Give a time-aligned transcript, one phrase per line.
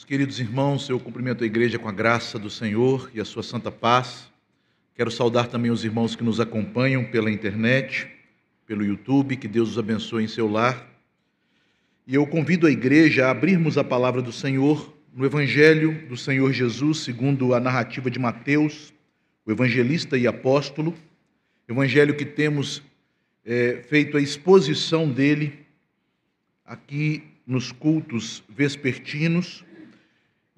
[0.00, 3.42] Meus queridos irmãos, eu cumprimento a igreja com a graça do Senhor e a sua
[3.42, 4.30] santa paz.
[4.94, 8.08] Quero saudar também os irmãos que nos acompanham pela internet,
[8.66, 10.88] pelo YouTube, que Deus os abençoe em seu lar.
[12.06, 16.50] E eu convido a igreja a abrirmos a palavra do Senhor no Evangelho do Senhor
[16.50, 18.94] Jesus, segundo a narrativa de Mateus,
[19.44, 20.94] o evangelista e apóstolo,
[21.68, 22.82] evangelho que temos
[23.44, 25.58] é, feito a exposição dele
[26.64, 29.62] aqui nos cultos vespertinos.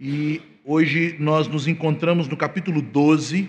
[0.04, 3.48] E hoje nós nos encontramos no capítulo 12,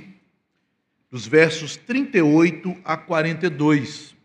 [1.09, 4.15] dos versos 38 a 42.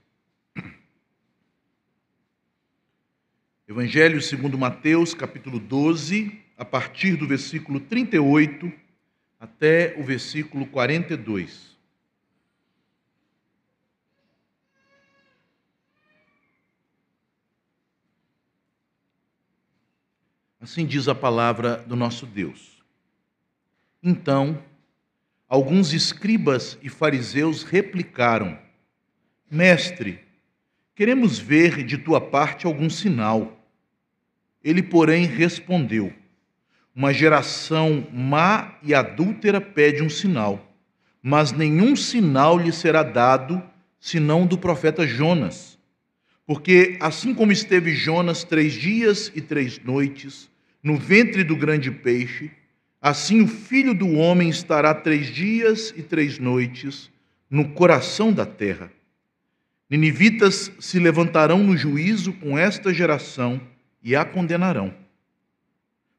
[3.67, 8.71] Evangelho segundo Mateus, capítulo 12, a partir do versículo 38
[9.41, 11.68] até o versículo 42.
[20.61, 22.83] Assim diz a palavra do nosso Deus.
[24.03, 24.61] Então,
[25.49, 28.59] alguns escribas e fariseus replicaram:
[29.49, 30.21] Mestre,
[30.97, 33.57] queremos ver de tua parte algum sinal.
[34.63, 36.13] Ele, porém, respondeu:
[36.93, 40.75] Uma geração má e adúltera pede um sinal,
[41.23, 43.63] mas nenhum sinal lhe será dado
[44.01, 45.79] senão do profeta Jonas.
[46.45, 50.49] Porque assim como esteve Jonas três dias e três noites
[50.83, 52.51] no ventre do grande peixe,
[53.01, 57.11] assim o filho do homem estará três dias e três noites
[57.51, 58.91] no coração da terra.
[59.91, 63.61] Ninivitas se levantarão no juízo com esta geração
[64.03, 64.95] e a condenarão,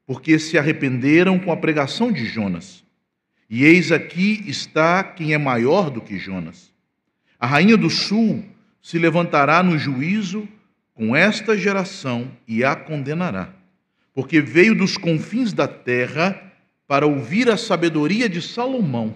[0.06, 2.84] porque se arrependeram com a pregação de Jonas.
[3.48, 6.72] E eis aqui está quem é maior do que Jonas.
[7.38, 8.44] A rainha do sul
[8.82, 10.48] se levantará no juízo
[10.94, 13.52] com esta geração e a condenará,
[14.14, 16.52] porque veio dos confins da terra
[16.86, 19.14] para ouvir a sabedoria de Salomão.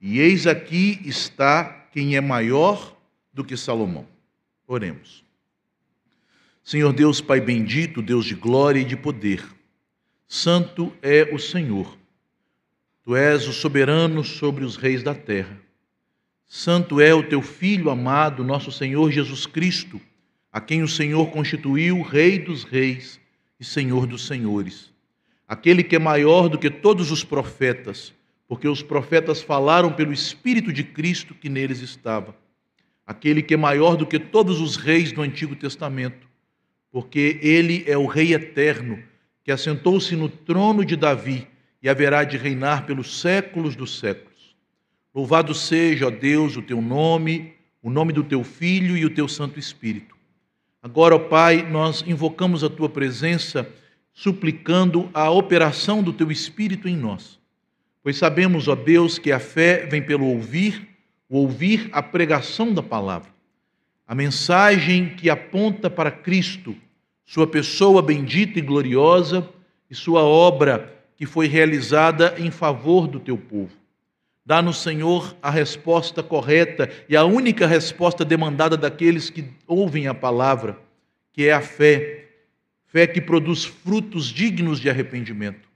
[0.00, 2.96] E eis aqui está quem é maior
[3.32, 4.06] do que Salomão.
[4.66, 5.24] Oremos.
[6.62, 9.44] Senhor Deus, Pai bendito, Deus de glória e de poder,
[10.28, 11.98] santo é o Senhor.
[13.02, 15.58] Tu és o soberano sobre os reis da terra.
[16.46, 20.00] Santo é o teu Filho amado, nosso Senhor Jesus Cristo,
[20.52, 23.19] a quem o Senhor constituiu Rei dos Reis
[23.60, 24.90] e Senhor dos Senhores.
[25.46, 28.14] Aquele que é maior do que todos os profetas,
[28.48, 32.34] porque os profetas falaram pelo Espírito de Cristo que neles estava.
[33.06, 36.26] Aquele que é maior do que todos os reis do Antigo Testamento,
[36.90, 39.02] porque ele é o Rei eterno,
[39.44, 41.46] que assentou-se no trono de Davi
[41.82, 44.56] e haverá de reinar pelos séculos dos séculos.
[45.14, 49.26] Louvado seja, ó Deus, o teu nome, o nome do teu Filho e o teu
[49.26, 50.19] Santo Espírito.
[50.82, 53.68] Agora, ó Pai, nós invocamos a tua presença,
[54.12, 57.38] suplicando a operação do teu Espírito em nós.
[58.02, 60.88] Pois sabemos, ó Deus, que a fé vem pelo ouvir,
[61.28, 63.30] o ouvir a pregação da palavra.
[64.06, 66.74] A mensagem que aponta para Cristo,
[67.26, 69.48] sua pessoa bendita e gloriosa
[69.90, 73.79] e sua obra que foi realizada em favor do teu povo.
[74.44, 80.78] Dá-nos, Senhor, a resposta correta e a única resposta demandada daqueles que ouvem a palavra,
[81.32, 82.24] que é a fé.
[82.86, 85.68] Fé que produz frutos dignos de arrependimento.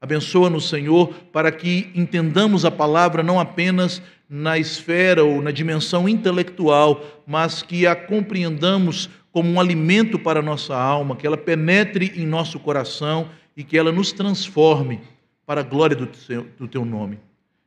[0.00, 7.04] Abençoa-nos, Senhor, para que entendamos a palavra não apenas na esfera ou na dimensão intelectual,
[7.26, 12.26] mas que a compreendamos como um alimento para a nossa alma, que ela penetre em
[12.26, 15.00] nosso coração e que ela nos transforme
[15.46, 17.18] para a glória do teu, do teu nome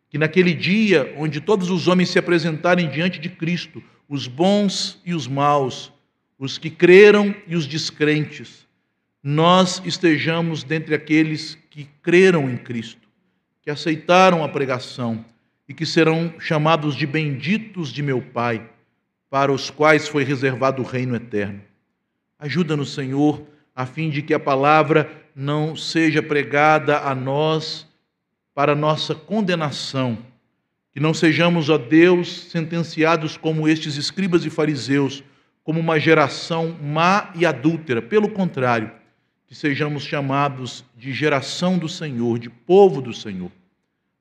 [0.09, 5.13] que naquele dia onde todos os homens se apresentarem diante de Cristo, os bons e
[5.13, 5.91] os maus,
[6.38, 8.67] os que creram e os descrentes,
[9.23, 13.07] nós estejamos dentre aqueles que creram em Cristo,
[13.61, 15.25] que aceitaram a pregação
[15.67, 18.69] e que serão chamados de benditos de meu Pai,
[19.29, 21.61] para os quais foi reservado o reino eterno.
[22.37, 23.41] Ajuda-nos, Senhor,
[23.75, 27.87] a fim de que a palavra não seja pregada a nós
[28.55, 30.17] para nossa condenação,
[30.93, 35.22] que não sejamos, ó Deus, sentenciados como estes escribas e fariseus,
[35.61, 38.02] como uma geração má e adúltera.
[38.02, 38.90] Pelo contrário,
[39.46, 43.52] que sejamos chamados de geração do Senhor, de povo do Senhor.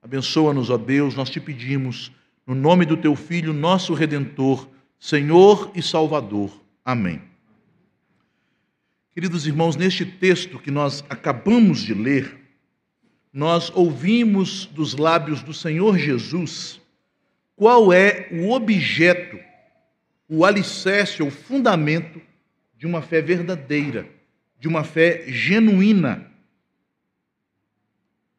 [0.03, 2.11] Abençoa-nos, ó Deus, nós te pedimos,
[2.45, 6.51] no nome do teu Filho, nosso Redentor, Senhor e Salvador.
[6.85, 7.23] Amém.
[9.13, 12.44] Queridos irmãos, neste texto que nós acabamos de ler,
[13.35, 16.81] nós ouvimos dos lábios do Senhor Jesus
[17.57, 19.37] qual é o objeto,
[20.29, 22.21] o alicerce, o fundamento
[22.79, 24.09] de uma fé verdadeira,
[24.61, 26.31] de uma fé genuína.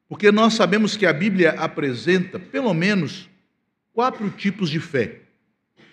[0.08, 3.30] Porque nós sabemos que a Bíblia apresenta, pelo menos,
[3.92, 5.20] quatro tipos de fé.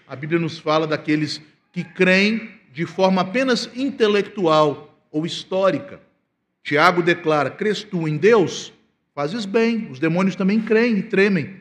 [0.06, 6.00] A Bíblia nos fala daqueles que creem de forma apenas intelectual ou histórica.
[6.62, 8.72] Tiago declara: Crês tu em Deus?
[9.14, 11.56] Fazes bem, os demônios também creem e tremem.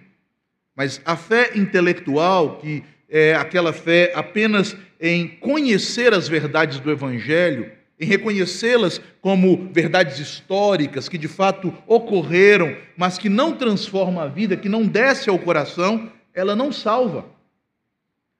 [0.73, 7.69] Mas a fé intelectual, que é aquela fé apenas em conhecer as verdades do Evangelho,
[7.99, 14.55] em reconhecê-las como verdades históricas que de fato ocorreram, mas que não transforma a vida,
[14.55, 17.25] que não desce ao coração, ela não salva.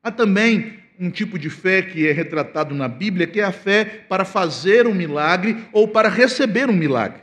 [0.02, 3.84] Há também um tipo de fé que é retratado na Bíblia, que é a fé
[3.84, 7.22] para fazer um milagre ou para receber um milagre.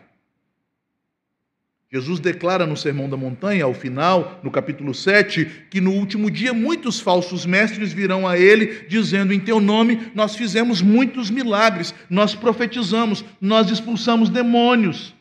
[1.90, 6.52] Jesus declara no Sermão da Montanha, ao final, no capítulo 7, que no último dia
[6.52, 12.35] muitos falsos mestres virão a ele, dizendo: Em teu nome nós fizemos muitos milagres, nós
[12.35, 15.14] profetizamos, nós expulsamos demônios.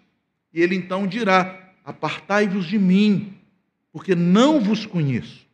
[0.54, 3.34] E ele então dirá: Apartai-vos de mim,
[3.94, 5.48] porque não vos conheço,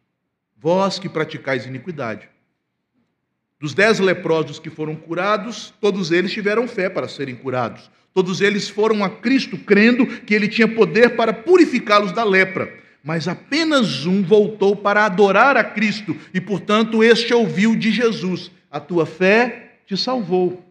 [0.57, 2.27] vós que praticais iniquidade.
[3.59, 7.89] Dos dez leprosos que foram curados, todos eles tiveram fé para serem curados.
[8.13, 12.71] Todos eles foram a Cristo crendo que ele tinha poder para purificá-los da lepra.
[13.03, 18.79] Mas apenas um voltou para adorar a Cristo e, portanto, este ouviu de Jesus: A
[18.79, 20.63] tua fé te salvou.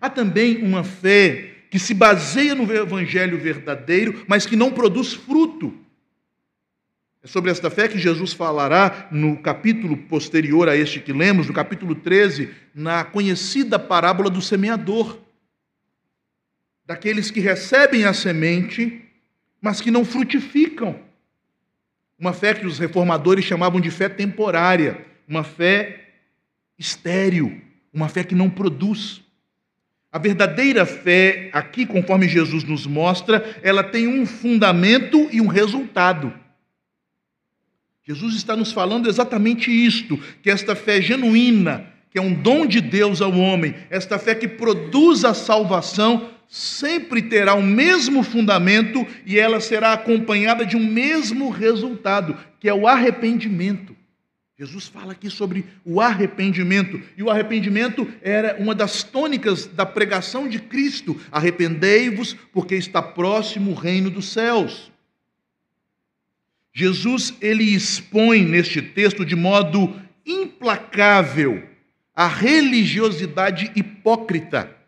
[0.00, 5.72] Há também uma fé que se baseia no evangelho verdadeiro, mas que não produz fruto.
[7.22, 11.54] É sobre esta fé que Jesus falará no capítulo posterior a este que lemos, no
[11.54, 15.21] capítulo 13, na conhecida parábola do semeador
[16.92, 19.00] daqueles que recebem a semente,
[19.62, 20.94] mas que não frutificam.
[22.18, 26.10] Uma fé que os reformadores chamavam de fé temporária, uma fé
[26.78, 27.62] estéril,
[27.94, 29.22] uma fé que não produz.
[30.12, 36.30] A verdadeira fé, aqui, conforme Jesus nos mostra, ela tem um fundamento e um resultado.
[38.04, 42.82] Jesus está nos falando exatamente isto: que esta fé genuína, que é um dom de
[42.82, 49.38] Deus ao homem, esta fé que produz a salvação, sempre terá o mesmo fundamento e
[49.38, 53.96] ela será acompanhada de um mesmo resultado, que é o arrependimento.
[54.58, 60.46] Jesus fala aqui sobre o arrependimento, e o arrependimento era uma das tônicas da pregação
[60.46, 64.92] de Cristo: arrependei-vos, porque está próximo o reino dos céus.
[66.70, 71.66] Jesus ele expõe neste texto de modo implacável
[72.14, 74.81] a religiosidade hipócrita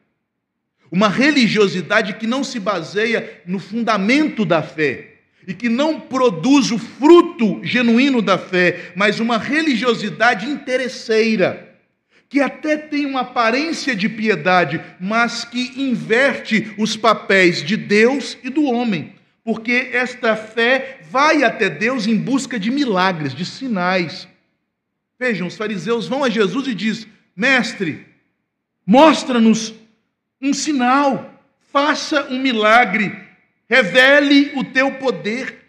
[0.94, 5.14] uma religiosidade que não se baseia no fundamento da fé
[5.44, 11.76] e que não produz o fruto genuíno da fé, mas uma religiosidade interesseira,
[12.29, 18.49] que até tem uma aparência de piedade, mas que inverte os papéis de Deus e
[18.49, 24.29] do homem, porque esta fé vai até Deus em busca de milagres, de sinais.
[25.19, 27.05] Vejam, os fariseus vão a Jesus e diz:
[27.35, 28.06] Mestre,
[28.87, 29.75] mostra-nos
[30.44, 31.41] um sinal,
[31.73, 33.19] faça um milagre,
[33.67, 35.64] revele o teu poder.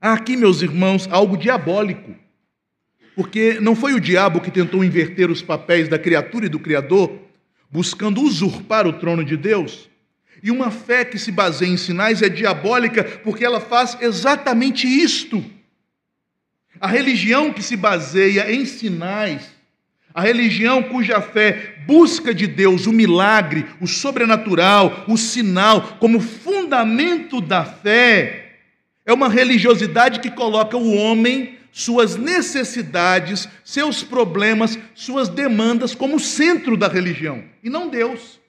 [0.00, 2.14] Há aqui, meus irmãos, algo diabólico.
[3.14, 7.16] Porque não foi o diabo que tentou inverter os papéis da criatura e do Criador,
[7.70, 9.88] buscando usurpar o trono de Deus.
[10.42, 15.44] E uma fé que se baseia em sinais é diabólica porque ela faz exatamente isto.
[16.80, 19.57] A religião que se baseia em sinais
[20.18, 27.40] a religião cuja fé busca de Deus o milagre, o sobrenatural, o sinal, como fundamento
[27.40, 28.56] da fé,
[29.06, 36.76] é uma religiosidade que coloca o homem, suas necessidades, seus problemas, suas demandas como centro
[36.76, 38.40] da religião, e não Deus.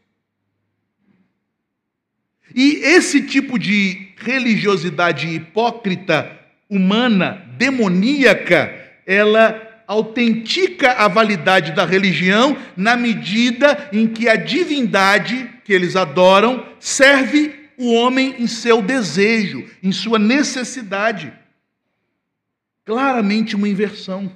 [2.55, 6.35] E esse tipo de religiosidade hipócrita,
[6.67, 8.73] humana, demoníaca,
[9.05, 16.63] ela autentica a validade da religião na medida em que a divindade que eles adoram
[16.79, 21.34] serve o homem em seu desejo, em sua necessidade.
[22.86, 24.31] Claramente uma inversão.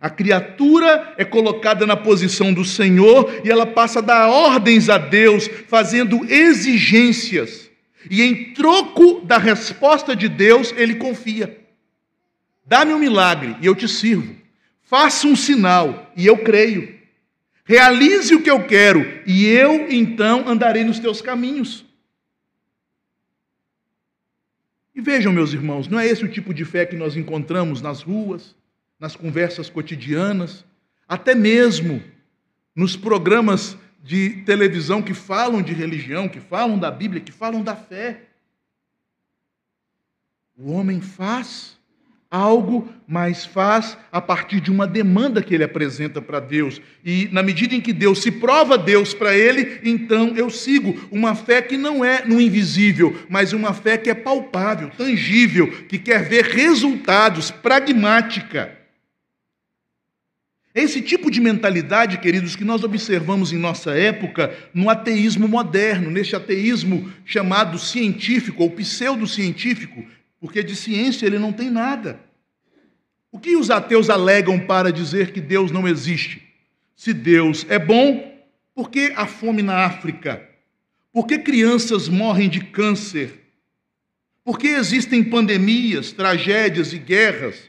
[0.00, 4.98] A criatura é colocada na posição do Senhor e ela passa a dar ordens a
[4.98, 7.70] Deus, fazendo exigências.
[8.10, 11.56] E em troco da resposta de Deus, ele confia:
[12.66, 14.45] dá-me um milagre e eu te sirvo.
[14.86, 16.96] Faça um sinal e eu creio.
[17.64, 21.84] Realize o que eu quero e eu então andarei nos teus caminhos.
[24.94, 28.00] E vejam, meus irmãos, não é esse o tipo de fé que nós encontramos nas
[28.00, 28.54] ruas,
[28.98, 30.64] nas conversas cotidianas,
[31.08, 32.00] até mesmo
[32.74, 37.74] nos programas de televisão que falam de religião, que falam da Bíblia, que falam da
[37.74, 38.22] fé.
[40.56, 41.75] O homem faz
[42.36, 46.80] algo, mas faz a partir de uma demanda que ele apresenta para Deus.
[47.04, 51.34] E na medida em que Deus se prova Deus para ele, então eu sigo uma
[51.34, 56.28] fé que não é no invisível, mas uma fé que é palpável, tangível, que quer
[56.28, 58.76] ver resultados, pragmática.
[60.74, 66.10] É esse tipo de mentalidade, queridos, que nós observamos em nossa época no ateísmo moderno,
[66.10, 70.04] neste ateísmo chamado científico ou pseudocientífico,
[70.38, 72.25] porque de ciência ele não tem nada.
[73.36, 76.42] O que os ateus alegam para dizer que Deus não existe?
[76.96, 78.34] Se Deus é bom,
[78.74, 80.42] por que a fome na África?
[81.12, 83.42] Por que crianças morrem de câncer?
[84.42, 87.68] Por que existem pandemias, tragédias e guerras?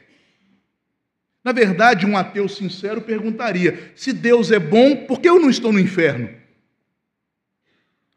[1.44, 5.70] Na verdade, um ateu sincero perguntaria: se Deus é bom, por que eu não estou
[5.70, 6.30] no inferno?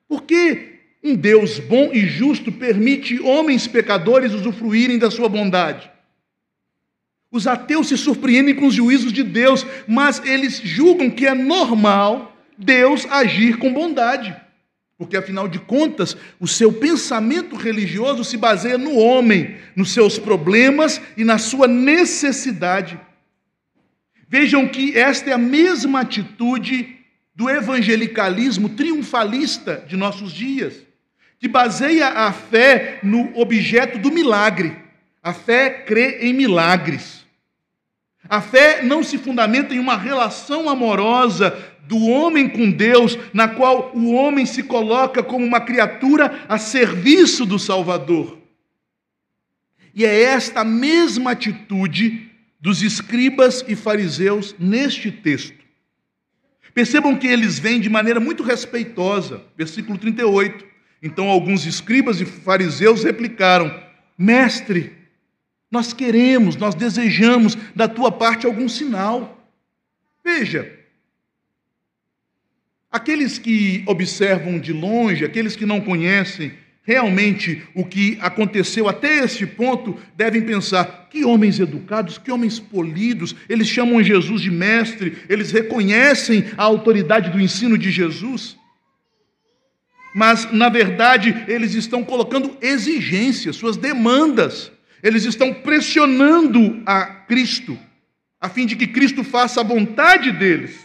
[0.08, 5.91] Por que um Deus bom e justo permite homens pecadores usufruírem da sua bondade?
[7.32, 12.36] Os ateus se surpreendem com os juízos de Deus, mas eles julgam que é normal
[12.58, 14.36] Deus agir com bondade.
[14.98, 21.02] Porque, afinal de contas, o seu pensamento religioso se baseia no homem, nos seus problemas
[21.18, 23.00] e na sua necessidade.
[24.28, 27.00] Vejam que esta é a mesma atitude
[27.34, 30.76] do evangelicalismo triunfalista de nossos dias,
[31.40, 34.76] que baseia a fé no objeto do milagre.
[35.24, 37.21] A fé crê em milagres.
[38.32, 43.92] A fé não se fundamenta em uma relação amorosa do homem com Deus, na qual
[43.94, 48.38] o homem se coloca como uma criatura a serviço do Salvador.
[49.94, 55.60] E é esta mesma atitude dos escribas e fariseus neste texto.
[56.74, 59.42] Percebam que eles vêm de maneira muito respeitosa.
[59.58, 60.66] Versículo 38.
[61.04, 63.78] Então alguns escribas e fariseus replicaram:
[64.18, 65.01] Mestre,
[65.72, 69.42] nós queremos, nós desejamos da tua parte algum sinal.
[70.24, 70.70] Veja,
[72.92, 76.52] aqueles que observam de longe, aqueles que não conhecem
[76.84, 83.34] realmente o que aconteceu até este ponto, devem pensar: que homens educados, que homens polidos,
[83.48, 88.58] eles chamam Jesus de mestre, eles reconhecem a autoridade do ensino de Jesus.
[90.14, 94.70] Mas, na verdade, eles estão colocando exigências, suas demandas,
[95.04, 97.78] eles estão pressionando a Cristo,
[98.40, 100.80] a fim de que Cristo faça a vontade deles.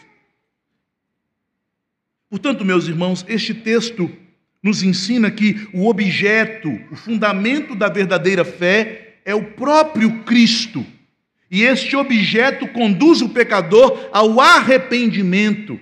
[2.29, 4.11] Portanto, meus irmãos, este texto
[4.63, 10.85] nos ensina que o objeto, o fundamento da verdadeira fé é o próprio Cristo.
[11.51, 15.79] E este objeto conduz o pecador ao arrependimento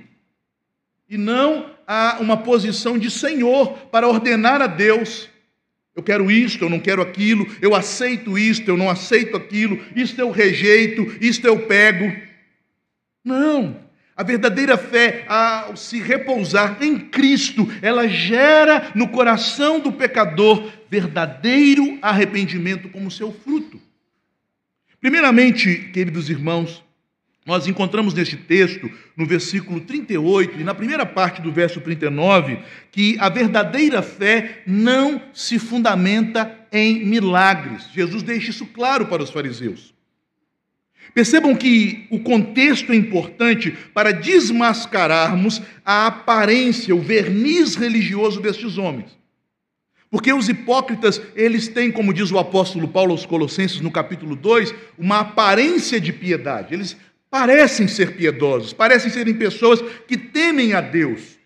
[1.09, 5.29] e não a uma posição de senhor para ordenar a Deus.
[5.97, 10.21] Eu quero isto, eu não quero aquilo, eu aceito isto, eu não aceito aquilo, isto
[10.21, 12.13] eu rejeito, isto eu pego.
[13.25, 13.83] Não.
[14.17, 21.99] A verdadeira fé, ao se repousar em Cristo, ela gera no coração do pecador verdadeiro
[22.01, 23.81] arrependimento como seu fruto.
[25.01, 26.84] Primeiramente, queridos irmãos,
[27.47, 32.59] nós encontramos neste texto, no versículo 38 e na primeira parte do verso 39,
[32.91, 37.91] que a verdadeira fé não se fundamenta em milagres.
[37.93, 39.93] Jesus deixa isso claro para os fariseus.
[41.13, 49.17] Percebam que o contexto é importante para desmascararmos a aparência, o verniz religioso destes homens.
[50.11, 54.75] Porque os hipócritas, eles têm, como diz o apóstolo Paulo aos Colossenses no capítulo 2,
[54.97, 56.73] uma aparência de piedade.
[56.73, 56.97] Eles
[57.35, 61.37] parecem ser piedosos, parecem serem pessoas que temem a Deus.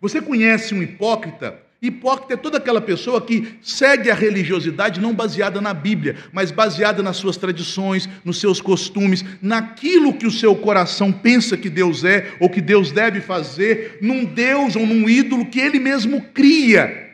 [0.00, 1.56] Você conhece um hipócrita?
[1.80, 7.00] Hipócrita é toda aquela pessoa que segue a religiosidade não baseada na Bíblia, mas baseada
[7.00, 12.32] nas suas tradições, nos seus costumes, naquilo que o seu coração pensa que Deus é
[12.40, 17.09] ou que Deus deve fazer, num Deus ou num ídolo que ele mesmo cria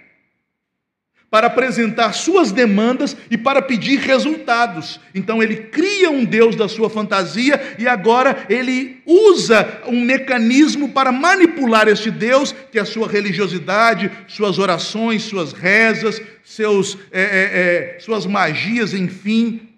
[1.30, 5.00] para apresentar suas demandas e para pedir resultados.
[5.14, 11.10] Então ele cria um Deus da sua fantasia e agora ele usa um mecanismo para
[11.10, 17.96] manipular este Deus, que é a sua religiosidade, suas orações, suas rezas, seus, é, é,
[17.96, 19.68] é, suas magias, enfim,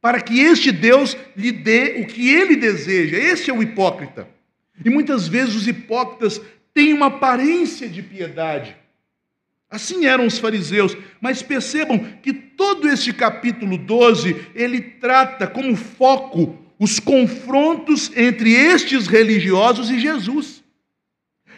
[0.00, 3.16] para que este Deus lhe dê o que ele deseja.
[3.16, 4.28] Esse é o hipócrita.
[4.84, 6.40] E muitas vezes os hipócritas
[6.74, 8.81] têm uma aparência de piedade
[9.72, 16.58] Assim eram os fariseus, mas percebam que todo este capítulo 12, ele trata como foco
[16.78, 20.62] os confrontos entre estes religiosos e Jesus.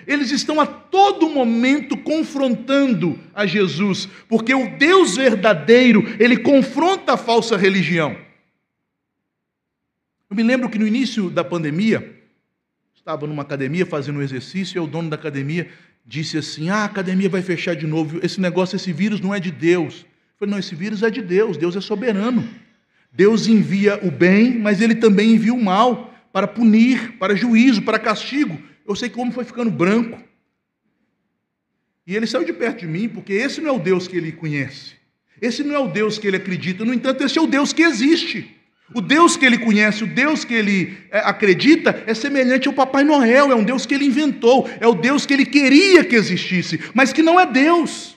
[0.07, 7.17] Eles estão a todo momento confrontando a Jesus, porque o Deus verdadeiro, ele confronta a
[7.17, 8.17] falsa religião.
[10.31, 12.14] Eu me lembro que no início da pandemia,
[13.05, 15.69] estava numa academia fazendo um exercício e o dono da academia
[16.07, 18.19] disse assim: Ah, a academia vai fechar de novo.
[18.23, 20.01] Esse negócio, esse vírus não é de Deus.
[20.01, 21.59] Eu falei: Não, esse vírus é de Deus.
[21.59, 22.49] Deus é soberano.
[23.13, 27.99] Deus envia o bem, mas ele também envia o mal para punir, para juízo, para
[27.99, 28.59] castigo.
[28.89, 30.19] Eu sei que o homem foi ficando branco.
[32.07, 34.33] E ele saiu de perto de mim, porque esse não é o Deus que ele
[34.33, 34.95] conhece.
[35.43, 36.87] Esse não é o Deus que ele acredita.
[36.87, 38.51] No entanto, esse é o Deus que existe.
[38.93, 43.03] O Deus que ele conhece, o Deus que ele é, acredita, é semelhante ao Papai
[43.03, 46.79] Noel, é um Deus que ele inventou, é o Deus que ele queria que existisse,
[46.93, 48.17] mas que não é Deus.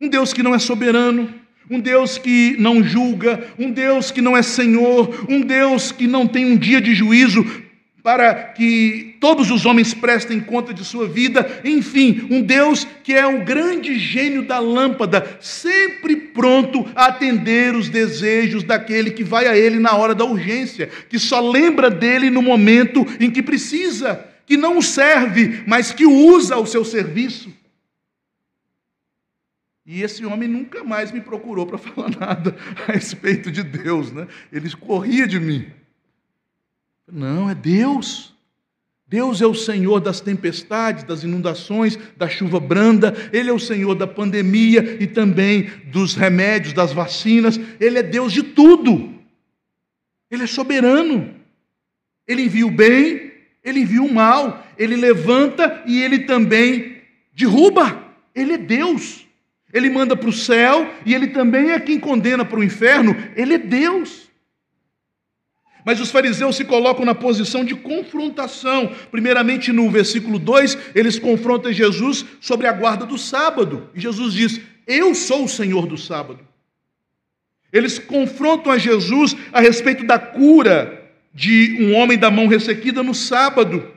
[0.00, 1.32] Um Deus que não é soberano,
[1.70, 6.26] um Deus que não julga, um Deus que não é Senhor, um Deus que não
[6.26, 7.65] tem um dia de juízo
[8.06, 13.26] para que todos os homens prestem conta de sua vida, enfim, um Deus que é
[13.26, 19.58] o grande gênio da lâmpada, sempre pronto a atender os desejos daquele que vai a
[19.58, 24.56] ele na hora da urgência, que só lembra dele no momento em que precisa, que
[24.56, 27.52] não o serve, mas que o usa ao seu serviço.
[29.84, 34.28] E esse homem nunca mais me procurou para falar nada a respeito de Deus, né?
[34.52, 35.66] Ele corria de mim.
[37.10, 38.34] Não, é Deus.
[39.08, 43.94] Deus é o Senhor das tempestades, das inundações, da chuva branda, Ele é o Senhor
[43.94, 49.14] da pandemia e também dos remédios, das vacinas, Ele é Deus de tudo.
[50.28, 51.32] Ele é soberano.
[52.26, 53.32] Ele envia o bem,
[53.62, 57.00] Ele envia o mal, Ele levanta e Ele também
[57.32, 58.04] derruba.
[58.34, 59.24] Ele é Deus.
[59.72, 63.16] Ele manda para o céu e Ele também é quem condena para o inferno.
[63.36, 64.25] Ele é Deus.
[65.86, 68.92] Mas os fariseus se colocam na posição de confrontação.
[69.08, 73.88] Primeiramente, no versículo 2, eles confrontam Jesus sobre a guarda do sábado.
[73.94, 76.40] E Jesus diz: Eu sou o Senhor do sábado.
[77.72, 83.14] Eles confrontam a Jesus a respeito da cura de um homem da mão ressequida no
[83.14, 83.95] sábado.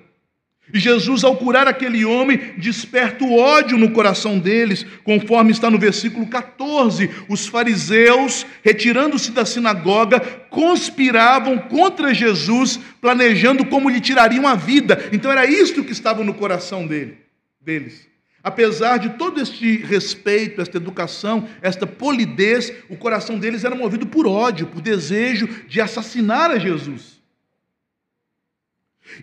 [0.74, 5.80] E Jesus, ao curar aquele homem, desperta o ódio no coração deles, conforme está no
[5.80, 7.10] versículo 14.
[7.28, 15.10] Os fariseus, retirando-se da sinagoga, conspiravam contra Jesus, planejando como lhe tirariam a vida.
[15.12, 17.18] Então era isto que estava no coração dele,
[17.60, 18.08] deles.
[18.44, 24.26] Apesar de todo este respeito, esta educação, esta polidez, o coração deles era movido por
[24.26, 27.19] ódio, por desejo de assassinar a Jesus.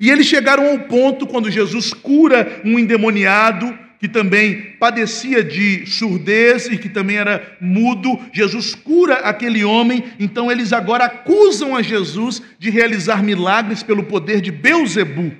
[0.01, 6.66] E eles chegaram ao ponto, quando Jesus cura um endemoniado, que também padecia de surdez
[6.66, 12.42] e que também era mudo, Jesus cura aquele homem, então eles agora acusam a Jesus
[12.59, 15.35] de realizar milagres pelo poder de Beuzebu.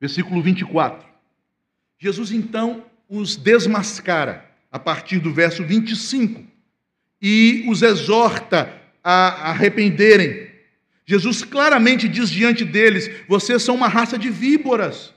[0.00, 1.06] Versículo 24.
[1.98, 6.42] Jesus então os desmascara, a partir do verso 25,
[7.20, 8.72] e os exorta
[9.04, 10.51] a arrependerem
[11.04, 15.12] Jesus claramente diz diante deles: vocês são uma raça de víboras,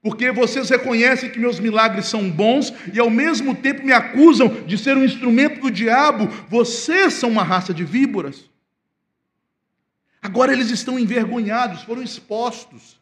[0.00, 4.78] porque vocês reconhecem que meus milagres são bons e ao mesmo tempo me acusam de
[4.78, 6.28] ser um instrumento do diabo.
[6.48, 8.48] Vocês são uma raça de víboras.
[10.22, 13.00] Agora eles estão envergonhados, foram expostos.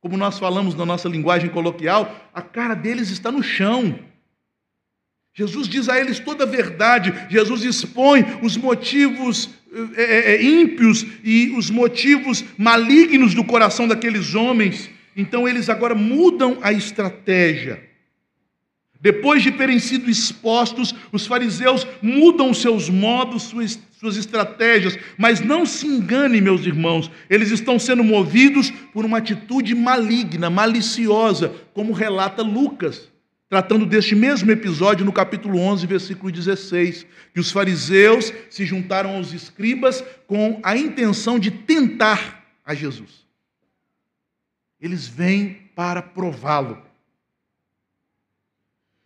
[0.00, 3.98] Como nós falamos na nossa linguagem coloquial, a cara deles está no chão.
[5.32, 9.50] Jesus diz a eles toda a verdade, Jesus expõe os motivos
[9.96, 14.88] é, é, é, ímpios e os motivos malignos do coração daqueles homens.
[15.16, 17.82] Então eles agora mudam a estratégia.
[19.00, 24.96] Depois de terem sido expostos, os fariseus mudam seus modos, suas, suas estratégias.
[25.18, 31.52] Mas não se engane, meus irmãos, eles estão sendo movidos por uma atitude maligna, maliciosa,
[31.74, 33.12] como relata Lucas
[33.54, 39.32] tratando deste mesmo episódio no capítulo 11, versículo 16, que os fariseus se juntaram aos
[39.32, 43.24] escribas com a intenção de tentar a Jesus.
[44.80, 46.82] Eles vêm para prová-lo.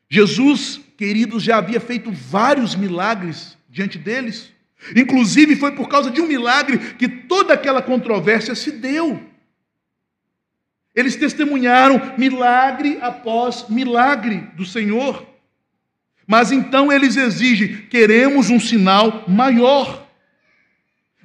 [0.08, 4.50] Jesus, queridos, já havia feito vários milagres diante deles.
[4.96, 9.27] Inclusive, foi por causa de um milagre que toda aquela controvérsia se deu.
[10.98, 15.24] Eles testemunharam milagre após milagre do Senhor.
[16.26, 20.08] Mas então eles exigem: queremos um sinal maior.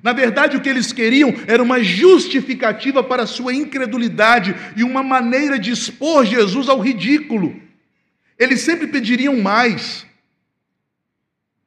[0.03, 5.01] Na verdade, o que eles queriam era uma justificativa para a sua incredulidade e uma
[5.01, 7.59] maneira de expor Jesus ao ridículo.
[8.37, 10.05] Eles sempre pediriam mais.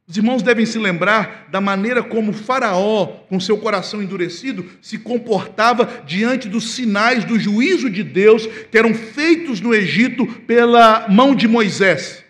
[0.08, 6.04] Os irmãos devem se lembrar da maneira como Faraó, com seu coração endurecido, se comportava
[6.06, 11.48] diante dos sinais do juízo de Deus que eram feitos no Egito pela mão de
[11.48, 12.24] Moisés.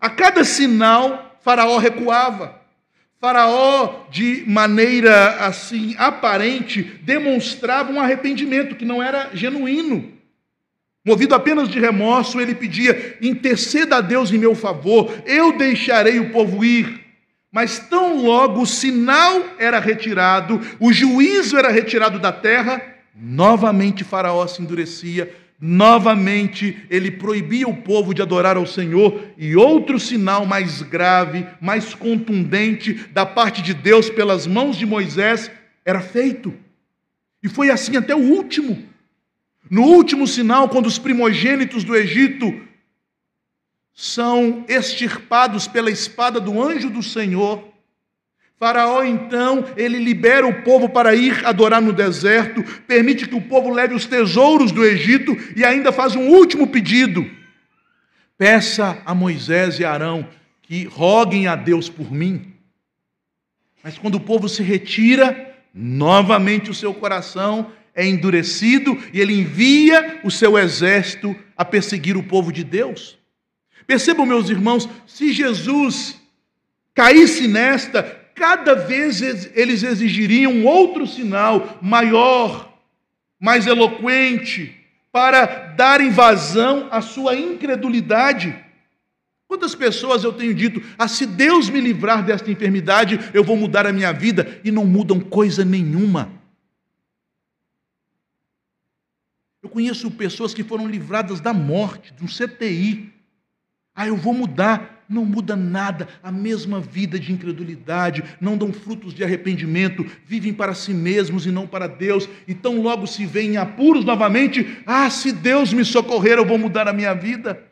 [0.00, 2.60] A cada sinal, Faraó recuava.
[3.20, 10.13] Faraó, de maneira assim aparente, demonstrava um arrependimento que não era genuíno.
[11.04, 16.30] Movido apenas de remorso, ele pedia: interceda a Deus em meu favor, eu deixarei o
[16.30, 17.04] povo ir.
[17.52, 22.82] Mas tão logo o sinal era retirado, o juízo era retirado da terra,
[23.14, 30.00] novamente Faraó se endurecia, novamente ele proibia o povo de adorar ao Senhor, e outro
[30.00, 35.48] sinal mais grave, mais contundente da parte de Deus pelas mãos de Moisés
[35.84, 36.52] era feito.
[37.42, 38.93] E foi assim até o último.
[39.70, 42.62] No último sinal, quando os primogênitos do Egito
[43.92, 47.74] são extirpados pela espada do anjo do Senhor,
[48.58, 53.68] Faraó então, ele libera o povo para ir adorar no deserto, permite que o povo
[53.70, 57.28] leve os tesouros do Egito e ainda faz um último pedido.
[58.38, 60.28] Peça a Moisés e Arão
[60.62, 62.54] que roguem a Deus por mim.
[63.82, 70.20] Mas quando o povo se retira, novamente o seu coração é endurecido e ele envia
[70.24, 73.16] o seu exército a perseguir o povo de Deus.
[73.86, 76.20] Percebam, meus irmãos, se Jesus
[76.94, 78.02] caísse nesta,
[78.34, 79.22] cada vez
[79.54, 82.72] eles exigiriam outro sinal maior,
[83.38, 84.74] mais eloquente,
[85.12, 88.56] para dar invasão à sua incredulidade.
[89.46, 93.86] Quantas pessoas eu tenho dito, ah, se Deus me livrar desta enfermidade, eu vou mudar
[93.86, 96.43] a minha vida, e não mudam coisa nenhuma.
[99.64, 103.10] Eu conheço pessoas que foram livradas da morte, de um CTI.
[103.94, 105.02] Ah, eu vou mudar.
[105.08, 110.72] Não muda nada, a mesma vida de incredulidade, não dão frutos de arrependimento, vivem para
[110.72, 115.10] si mesmos e não para Deus, e tão logo se veem em apuros novamente, ah,
[115.10, 117.62] se Deus me socorrer, eu vou mudar a minha vida.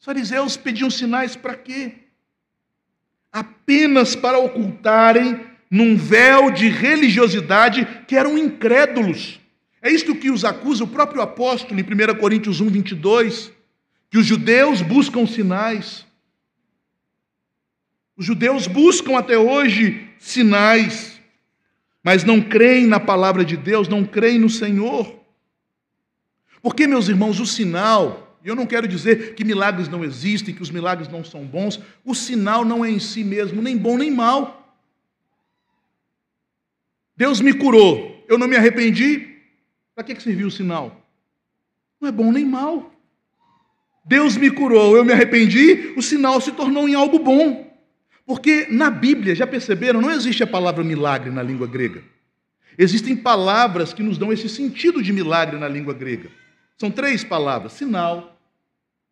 [0.00, 1.92] Os fariseus pediam sinais para quê?
[3.30, 9.40] Apenas para ocultarem num véu de religiosidade que eram incrédulos.
[9.82, 13.50] É isto que os acusa o próprio apóstolo em 1 Coríntios 1, 22,
[14.08, 16.06] que os judeus buscam sinais.
[18.16, 21.20] Os judeus buscam até hoje sinais,
[22.00, 25.20] mas não creem na palavra de Deus, não creem no Senhor.
[26.62, 30.62] Porque, meus irmãos, o sinal, e eu não quero dizer que milagres não existem, que
[30.62, 34.12] os milagres não são bons, o sinal não é em si mesmo nem bom nem
[34.12, 34.78] mal.
[37.16, 39.31] Deus me curou, eu não me arrependi,
[39.94, 41.06] para que serviu o sinal?
[42.00, 42.92] Não é bom nem mal.
[44.04, 47.70] Deus me curou, eu me arrependi, o sinal se tornou em algo bom.
[48.26, 52.02] Porque na Bíblia, já perceberam, não existe a palavra milagre na língua grega.
[52.76, 56.30] Existem palavras que nos dão esse sentido de milagre na língua grega.
[56.78, 58.40] São três palavras: sinal,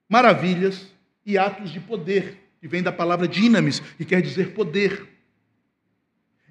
[0.08, 0.88] maravilhas
[1.24, 5.06] e atos de poder, que vem da palavra dinamis, que quer dizer poder.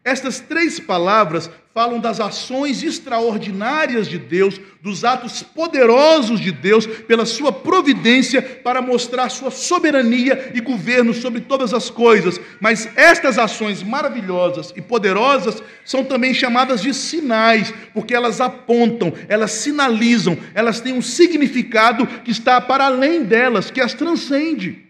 [0.03, 7.25] Estas três palavras falam das ações extraordinárias de Deus, dos atos poderosos de Deus, pela
[7.25, 12.39] sua providência para mostrar sua soberania e governo sobre todas as coisas.
[12.59, 19.51] Mas estas ações maravilhosas e poderosas são também chamadas de sinais, porque elas apontam, elas
[19.51, 24.88] sinalizam, elas têm um significado que está para além delas, que as transcende.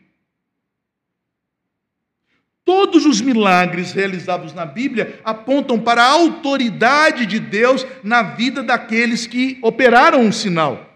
[2.69, 9.25] Todos os milagres realizados na Bíblia apontam para a autoridade de Deus na vida daqueles
[9.25, 10.87] que operaram um sinal.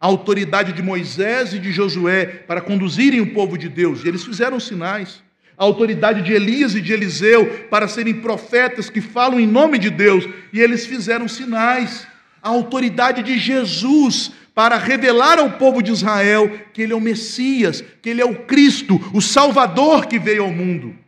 [0.00, 4.24] A autoridade de Moisés e de Josué para conduzirem o povo de Deus, e eles
[4.24, 5.22] fizeram sinais.
[5.56, 9.90] A autoridade de Elias e de Eliseu para serem profetas que falam em nome de
[9.90, 12.08] Deus, e eles fizeram sinais.
[12.42, 17.80] A autoridade de Jesus para revelar ao povo de Israel que ele é o Messias,
[18.02, 20.98] que ele é o Cristo, o Salvador que veio ao mundo.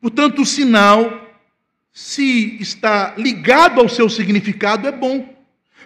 [0.00, 1.38] Portanto, o sinal,
[1.92, 5.32] se está ligado ao seu significado, é bom.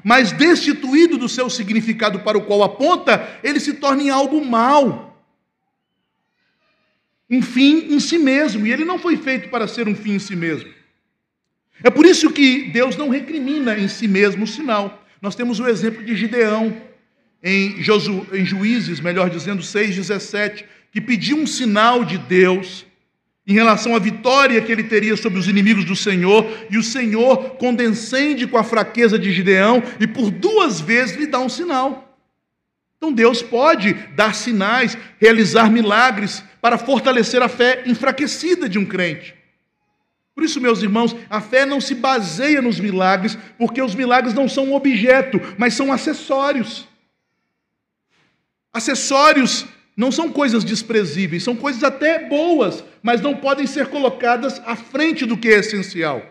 [0.03, 5.23] Mas destituído do seu significado para o qual aponta, ele se torna em algo mal.
[7.29, 8.67] Um fim em si mesmo.
[8.67, 10.73] E ele não foi feito para ser um fim em si mesmo.
[11.85, 15.05] É por isso que Deus não recrimina em si mesmo o sinal.
[15.21, 16.77] Nós temos o exemplo de Gideão,
[17.43, 22.87] em, Josu, em Juízes, melhor dizendo, 6,17, que pediu um sinal de Deus
[23.47, 27.57] em relação à vitória que ele teria sobre os inimigos do Senhor, e o Senhor
[27.57, 32.15] condescende com a fraqueza de Gideão e por duas vezes lhe dá um sinal.
[32.99, 39.38] Então Deus pode dar sinais, realizar milagres para fortalecer a fé enfraquecida de um crente.
[40.39, 44.49] Por isso, meus irmãos, a fé não se baseia nos milagres, porque os milagres não
[44.49, 46.87] são um objeto, mas são acessórios.
[48.73, 54.77] Acessórios não são coisas desprezíveis, são coisas até boas, mas não podem ser colocadas à
[54.77, 56.25] frente do que é essencial.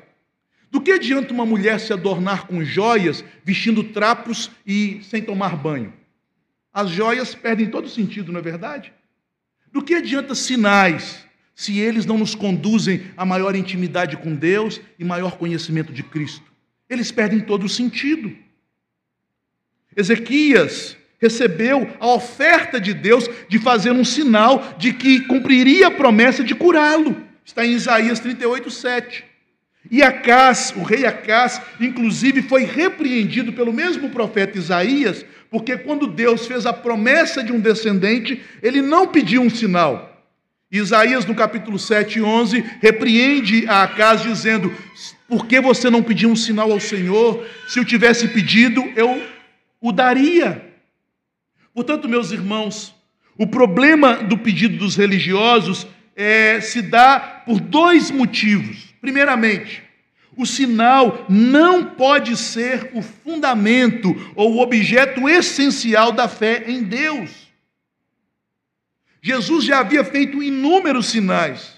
[0.72, 5.92] Do que adianta uma mulher se adornar com joias, vestindo trapos e sem tomar banho?
[6.74, 8.94] As joias perdem todo sentido, não é verdade?
[9.70, 11.27] Do que adianta sinais,
[11.58, 16.46] se eles não nos conduzem a maior intimidade com Deus e maior conhecimento de Cristo.
[16.88, 18.32] Eles perdem todo o sentido.
[19.96, 26.44] Ezequias recebeu a oferta de Deus de fazer um sinal de que cumpriria a promessa
[26.44, 27.18] de curá-lo.
[27.44, 29.26] Está em Isaías 38, 7.
[29.90, 36.46] E Acás, o rei Acás, inclusive foi repreendido pelo mesmo profeta Isaías, porque quando Deus
[36.46, 40.07] fez a promessa de um descendente, ele não pediu um sinal,
[40.70, 44.74] Isaías, no capítulo 7 e 11, repreende a Acas dizendo:
[45.28, 47.46] Por que você não pediu um sinal ao Senhor?
[47.68, 49.22] Se eu tivesse pedido, eu
[49.80, 50.74] o daria.
[51.74, 52.94] Portanto, meus irmãos,
[53.38, 58.94] o problema do pedido dos religiosos é, se dá por dois motivos.
[59.00, 59.84] Primeiramente,
[60.36, 67.47] o sinal não pode ser o fundamento ou o objeto essencial da fé em Deus.
[69.28, 71.74] Jesus já havia feito inúmeros sinais.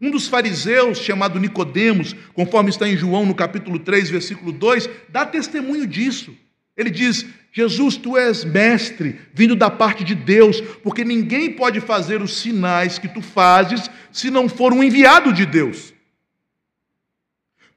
[0.00, 5.24] Um dos fariseus, chamado Nicodemos, conforme está em João no capítulo 3, versículo 2, dá
[5.24, 6.36] testemunho disso.
[6.76, 12.20] Ele diz: Jesus, tu és mestre, vindo da parte de Deus, porque ninguém pode fazer
[12.20, 15.94] os sinais que tu fazes se não for um enviado de Deus.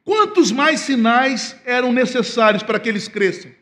[0.03, 3.53] Quantos mais sinais eram necessários para que eles crescem?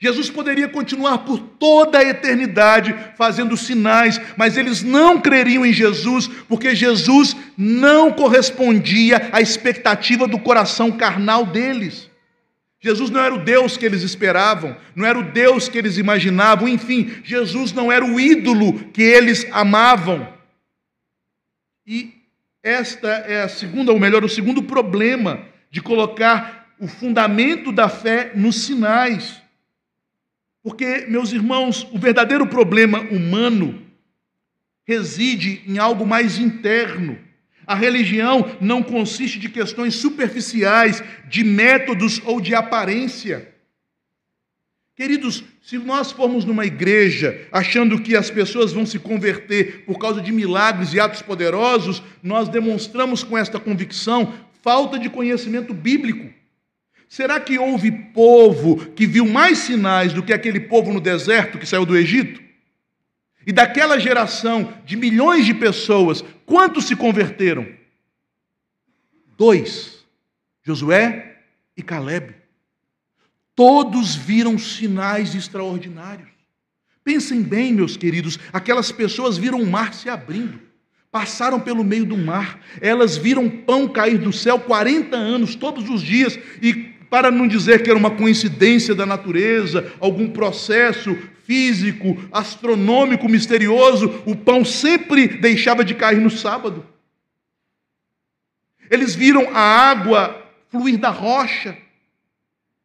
[0.00, 6.28] Jesus poderia continuar por toda a eternidade fazendo sinais, mas eles não creriam em Jesus,
[6.48, 12.08] porque Jesus não correspondia à expectativa do coração carnal deles.
[12.80, 16.68] Jesus não era o Deus que eles esperavam, não era o Deus que eles imaginavam,
[16.68, 20.32] enfim, Jesus não era o ídolo que eles amavam.
[21.84, 22.14] E
[22.62, 28.30] esta é a segunda, ou melhor, o segundo problema de colocar o fundamento da fé
[28.36, 29.42] nos sinais.
[30.62, 33.82] Porque, meus irmãos, o verdadeiro problema humano
[34.86, 37.18] reside em algo mais interno.
[37.66, 43.54] A religião não consiste de questões superficiais, de métodos ou de aparência.
[44.96, 50.20] Queridos, se nós formos numa igreja achando que as pessoas vão se converter por causa
[50.20, 56.37] de milagres e atos poderosos, nós demonstramos com esta convicção falta de conhecimento bíblico.
[57.08, 61.66] Será que houve povo que viu mais sinais do que aquele povo no deserto que
[61.66, 62.40] saiu do Egito?
[63.46, 67.66] E daquela geração de milhões de pessoas, quantos se converteram?
[69.38, 70.04] Dois:
[70.62, 71.38] Josué
[71.74, 72.34] e Caleb.
[73.54, 76.28] Todos viram sinais extraordinários.
[77.02, 80.60] Pensem bem, meus queridos, aquelas pessoas viram o mar se abrindo,
[81.10, 86.02] passaram pelo meio do mar, elas viram pão cair do céu 40 anos, todos os
[86.02, 93.28] dias, e para não dizer que era uma coincidência da natureza, algum processo físico, astronômico,
[93.28, 96.84] misterioso, o pão sempre deixava de cair no sábado.
[98.90, 101.76] Eles viram a água fluir da rocha.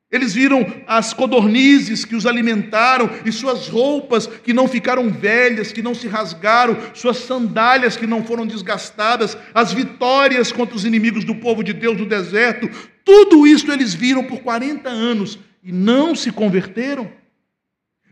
[0.10, 5.82] Eles viram as codornizes que os alimentaram e suas roupas que não ficaram velhas, que
[5.82, 11.34] não se rasgaram, suas sandálias que não foram desgastadas, as vitórias contra os inimigos do
[11.34, 12.70] povo de Deus no deserto.
[13.04, 17.12] Tudo isso eles viram por 40 anos e não se converteram.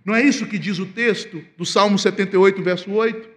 [0.03, 3.29] Não é isso que diz o texto do Salmo 78, verso 8?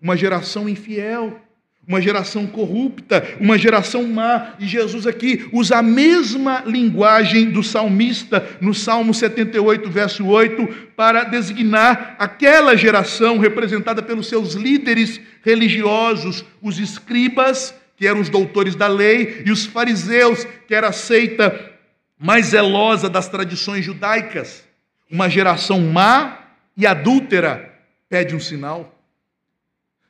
[0.00, 1.40] Uma geração infiel
[1.86, 4.54] uma geração corrupta, uma geração má.
[4.58, 11.24] E Jesus aqui usa a mesma linguagem do salmista no Salmo 78, verso 8, para
[11.24, 18.86] designar aquela geração representada pelos seus líderes religiosos, os escribas, que eram os doutores da
[18.86, 21.72] lei, e os fariseus, que era a seita
[22.18, 24.64] mais zelosa das tradições judaicas.
[25.10, 27.74] Uma geração má e adúltera
[28.08, 28.94] pede um sinal.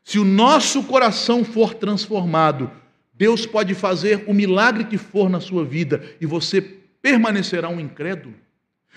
[0.02, 2.70] Se o nosso coração for transformado,
[3.14, 8.34] Deus pode fazer o milagre que for na sua vida e você permanecerá um incrédulo.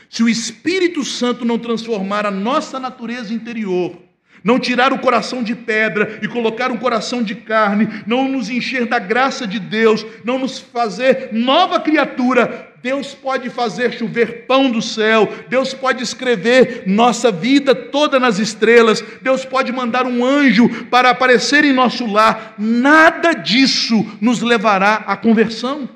[0.09, 3.97] Se o Espírito Santo não transformar a nossa natureza interior,
[4.43, 8.85] não tirar o coração de pedra e colocar um coração de carne, não nos encher
[8.85, 14.81] da graça de Deus, não nos fazer nova criatura, Deus pode fazer chover pão do
[14.81, 21.09] céu, Deus pode escrever nossa vida toda nas estrelas, Deus pode mandar um anjo para
[21.09, 25.89] aparecer em nosso lar, nada disso nos levará à conversão.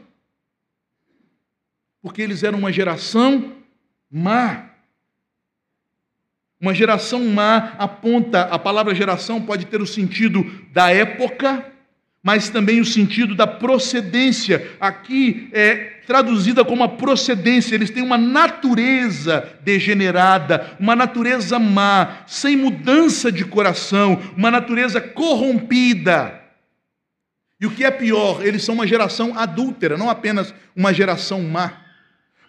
[2.01, 3.53] Porque eles eram uma geração
[4.11, 4.72] má.
[6.63, 11.65] Uma geração má aponta, a palavra geração pode ter o sentido da época,
[12.23, 14.71] mas também o sentido da procedência.
[14.79, 15.75] Aqui é
[16.07, 23.43] traduzida como a procedência, eles têm uma natureza degenerada, uma natureza má, sem mudança de
[23.43, 26.39] coração, uma natureza corrompida.
[27.59, 31.73] E o que é pior, eles são uma geração adúltera, não apenas uma geração má.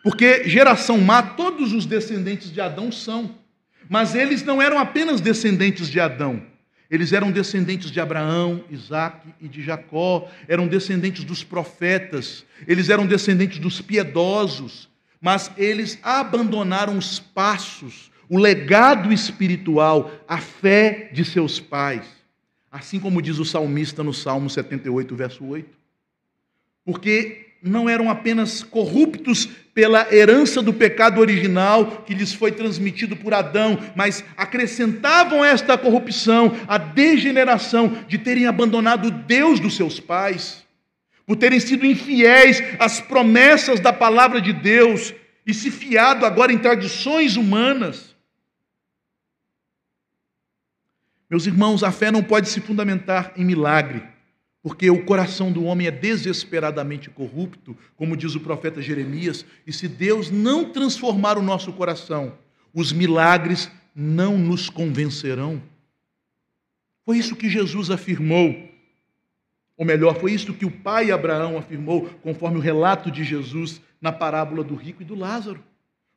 [0.04, 3.42] Porque geração má, todos os descendentes de Adão são.
[3.88, 6.42] Mas eles não eram apenas descendentes de Adão.
[6.90, 13.06] Eles eram descendentes de Abraão, Isaac e de Jacó, eram descendentes dos profetas, eles eram
[13.06, 14.88] descendentes dos piedosos,
[15.20, 22.06] mas eles abandonaram os passos, o legado espiritual, a fé de seus pais.
[22.70, 25.68] Assim como diz o salmista no Salmo 78, verso 8.
[26.84, 33.32] Porque não eram apenas corruptos pela herança do pecado original que lhes foi transmitido por
[33.32, 40.62] Adão, mas acrescentavam esta corrupção, a degeneração de terem abandonado o Deus dos seus pais,
[41.26, 45.14] por terem sido infiéis às promessas da palavra de Deus
[45.46, 48.14] e se fiado agora em tradições humanas.
[51.30, 54.13] Meus irmãos, a fé não pode se fundamentar em milagre
[54.64, 59.86] porque o coração do homem é desesperadamente corrupto, como diz o profeta Jeremias, e se
[59.86, 62.32] Deus não transformar o nosso coração,
[62.72, 65.62] os milagres não nos convencerão.
[67.04, 68.56] Foi isso que Jesus afirmou.
[69.76, 74.12] Ou melhor, foi isso que o pai Abraão afirmou, conforme o relato de Jesus na
[74.12, 75.62] parábola do rico e do Lázaro.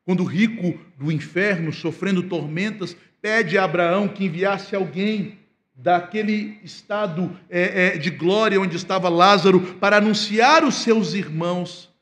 [0.05, 5.37] Quando o rico do inferno, sofrendo tormentas, pede a Abraão que enviasse alguém
[5.77, 11.93] daquele estado é, é, de glória onde estava Lázaro, para anunciar aos seus irmãos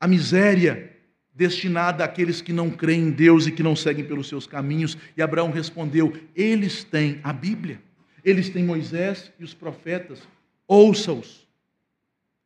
[0.00, 0.96] a miséria
[1.34, 4.96] destinada àqueles que não creem em Deus e que não seguem pelos seus caminhos.
[5.16, 7.80] E Abraão respondeu: Eles têm a Bíblia,
[8.24, 10.20] eles têm Moisés e os profetas,
[10.66, 11.46] ouça-os,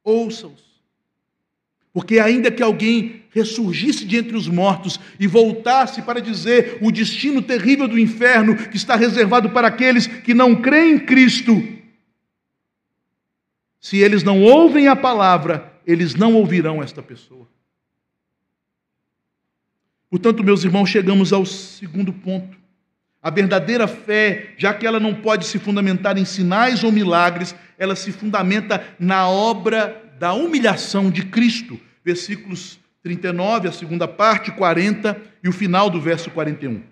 [0.03, 0.74] ouça-os.
[1.95, 7.41] Porque ainda que alguém ressurgisse de entre os mortos e voltasse para dizer o destino
[7.41, 11.63] terrível do inferno que está reservado para aqueles que não creem em Cristo,
[13.81, 17.47] se eles não ouvem a palavra, eles não ouvirão esta pessoa.
[20.11, 22.57] Portanto, meus irmãos, chegamos ao segundo ponto.
[23.23, 27.95] A verdadeira fé, já que ela não pode se fundamentar em sinais ou milagres, ela
[27.95, 31.79] se fundamenta na obra da humilhação de Cristo.
[32.05, 36.83] Versículos 39, a segunda parte, 40 e o final do verso 41.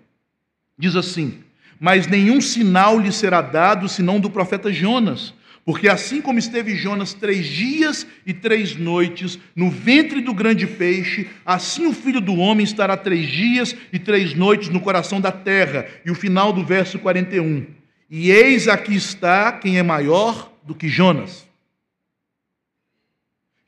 [0.77, 1.39] Diz assim:
[1.79, 5.33] Mas nenhum sinal lhe será dado senão do profeta Jonas.
[5.65, 11.29] Porque assim como esteve Jonas três dias e três noites no ventre do grande peixe,
[11.45, 15.87] assim o filho do homem estará três dias e três noites no coração da terra.
[16.05, 17.65] E o final do verso 41.
[18.09, 21.47] E eis aqui está quem é maior do que Jonas.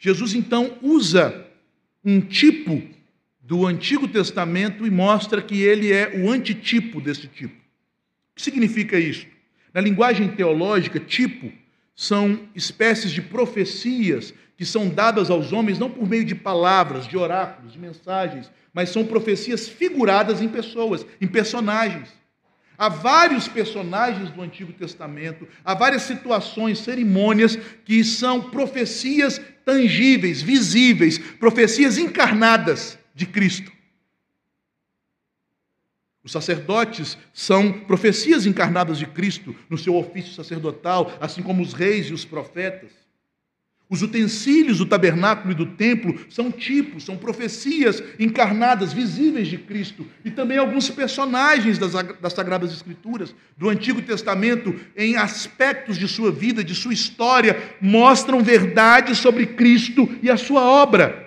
[0.06, 1.48] Jesus então usa
[2.04, 2.80] um tipo
[3.42, 7.56] do Antigo Testamento e mostra que ele é o antitipo desse tipo.
[7.56, 9.26] O que significa isso?
[9.74, 11.52] Na linguagem teológica, tipo
[11.96, 17.18] são espécies de profecias que são dadas aos homens não por meio de palavras, de
[17.18, 22.14] oráculos, de mensagens, mas são profecias figuradas em pessoas, em personagens.
[22.78, 31.18] Há vários personagens do Antigo Testamento, há várias situações, cerimônias que são profecias tangíveis, visíveis,
[31.18, 33.72] profecias encarnadas de Cristo.
[36.24, 42.08] Os sacerdotes são profecias encarnadas de Cristo no seu ofício sacerdotal, assim como os reis
[42.08, 43.05] e os profetas.
[43.88, 50.08] Os utensílios do tabernáculo e do templo são tipos, são profecias encarnadas, visíveis de Cristo.
[50.24, 56.32] E também alguns personagens das, das Sagradas Escrituras, do Antigo Testamento, em aspectos de sua
[56.32, 61.24] vida, de sua história, mostram verdades sobre Cristo e a sua obra.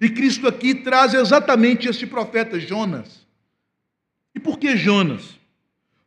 [0.00, 3.24] E Cristo aqui traz exatamente este profeta Jonas.
[4.34, 5.38] E por que Jonas?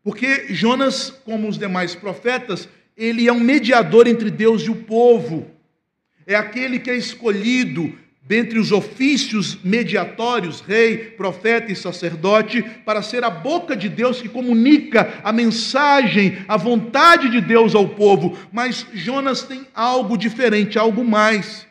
[0.03, 5.49] Porque Jonas, como os demais profetas, ele é um mediador entre Deus e o povo.
[6.25, 7.93] É aquele que é escolhido
[8.27, 14.27] dentre os ofícios mediatórios, rei, profeta e sacerdote, para ser a boca de Deus que
[14.27, 18.37] comunica a mensagem, a vontade de Deus ao povo.
[18.51, 21.67] Mas Jonas tem algo diferente, algo mais.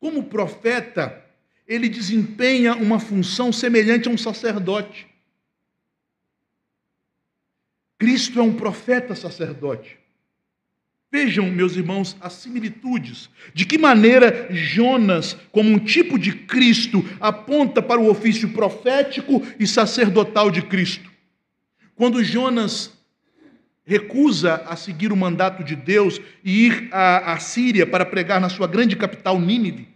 [0.00, 1.22] como profeta,
[1.68, 5.06] ele desempenha uma função semelhante a um sacerdote.
[7.98, 9.99] Cristo é um profeta sacerdote.
[11.12, 13.28] Vejam, meus irmãos, as similitudes.
[13.52, 19.66] De que maneira Jonas, como um tipo de Cristo, aponta para o ofício profético e
[19.66, 21.10] sacerdotal de Cristo.
[21.96, 22.92] Quando Jonas
[23.84, 28.68] recusa a seguir o mandato de Deus e ir à, Síria para pregar na sua
[28.68, 29.88] grande capital Nínive,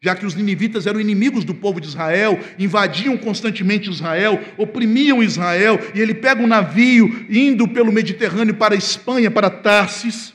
[0.00, 5.80] já que os ninivitas eram inimigos do povo de Israel, invadiam constantemente Israel, oprimiam Israel,
[5.92, 10.32] e ele pega um navio indo pelo Mediterrâneo para a Espanha, para Tarsis.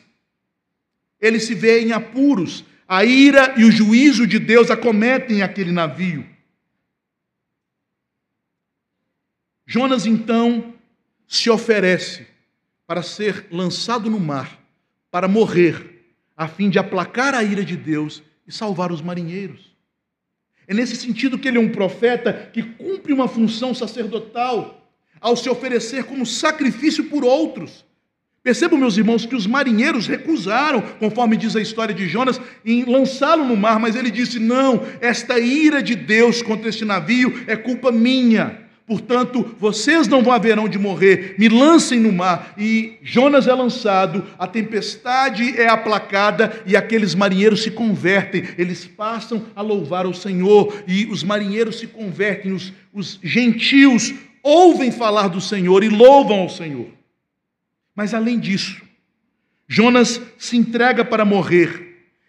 [1.20, 6.26] Ele se vê em apuros, a ira e o juízo de Deus acometem aquele navio.
[9.66, 10.74] Jonas então
[11.28, 12.26] se oferece
[12.86, 14.58] para ser lançado no mar,
[15.12, 16.06] para morrer,
[16.36, 19.76] a fim de aplacar a ira de Deus e salvar os marinheiros.
[20.66, 24.90] É nesse sentido que ele é um profeta que cumpre uma função sacerdotal
[25.20, 27.86] ao se oferecer como sacrifício por outros.
[28.48, 33.44] Percebam, meus irmãos, que os marinheiros recusaram, conforme diz a história de Jonas, em lançá-lo
[33.44, 37.92] no mar, mas ele disse: Não, esta ira de Deus contra este navio é culpa
[37.92, 38.58] minha.
[38.86, 42.54] Portanto, vocês não haverão de morrer, me lancem no mar.
[42.58, 49.44] E Jonas é lançado, a tempestade é aplacada e aqueles marinheiros se convertem, eles passam
[49.58, 55.42] a louvar o Senhor e os marinheiros se convertem, os, os gentios ouvem falar do
[55.42, 56.97] Senhor e louvam ao Senhor.
[57.98, 58.82] Mas além disso,
[59.68, 61.88] Jonas se entrega para morrer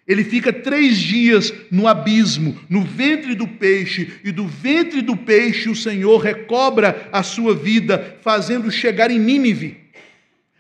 [0.09, 5.69] ele fica três dias no abismo, no ventre do peixe, e do ventre do peixe
[5.69, 9.77] o Senhor recobra a sua vida, fazendo chegar em Nínive.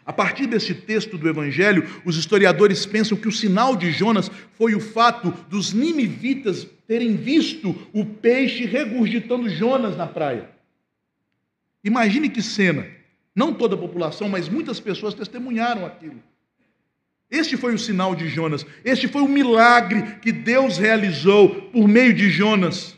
[0.04, 4.74] A partir deste texto do Evangelho, os historiadores pensam que o sinal de Jonas foi
[4.74, 10.50] o fato dos ninivitas terem visto o peixe regurgitando Jonas na praia.
[11.82, 12.97] Imagine que cena!
[13.38, 16.20] Não toda a população, mas muitas pessoas testemunharam aquilo.
[17.30, 18.66] Este foi o sinal de Jonas.
[18.84, 22.96] Este foi o milagre que Deus realizou por meio de Jonas.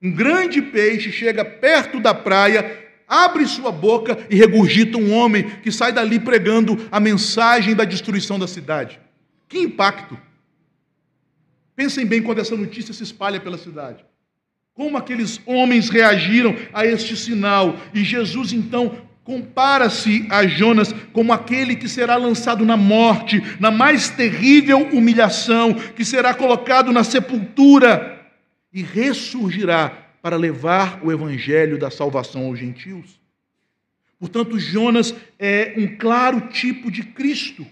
[0.00, 2.78] Um grande peixe chega perto da praia,
[3.08, 8.38] abre sua boca e regurgita um homem que sai dali pregando a mensagem da destruição
[8.38, 9.00] da cidade.
[9.48, 10.16] Que impacto!
[11.74, 14.04] Pensem bem quando essa notícia se espalha pela cidade.
[14.74, 17.76] Como aqueles homens reagiram a este sinal.
[17.92, 24.10] E Jesus então compara-se a Jonas como aquele que será lançado na morte, na mais
[24.10, 28.26] terrível humilhação, que será colocado na sepultura
[28.72, 33.20] e ressurgirá para levar o evangelho da salvação aos gentios.
[34.18, 37.64] Portanto, Jonas é um claro tipo de Cristo.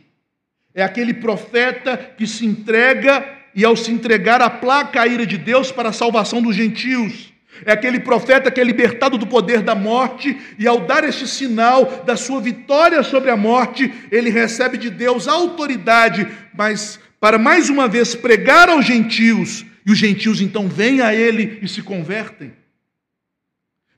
[0.73, 5.73] É aquele profeta que se entrega e, ao se entregar, aplaca a ira de Deus
[5.73, 7.33] para a salvação dos gentios.
[7.65, 12.05] É aquele profeta que é libertado do poder da morte, e ao dar este sinal
[12.05, 17.89] da sua vitória sobre a morte, ele recebe de Deus autoridade, mas para mais uma
[17.89, 22.53] vez pregar aos gentios, e os gentios então vêm a ele e se convertem.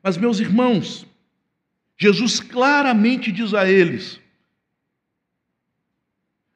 [0.03, 1.07] Mas, meus irmãos,
[1.99, 4.19] Jesus claramente diz a eles: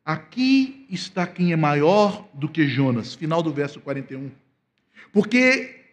[0.04, 4.30] Aqui está quem é maior do que Jonas, final do verso 41.
[5.12, 5.83] Porque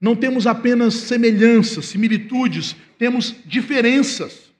[0.00, 4.52] não temos apenas semelhanças, similitudes, temos diferenças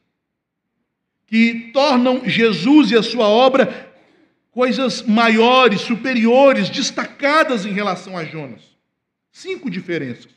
[1.26, 3.93] que tornam Jesus e a sua obra
[4.51, 8.62] coisas maiores, superiores, destacadas em relação a Jonas.
[9.30, 10.32] Cinco diferenças.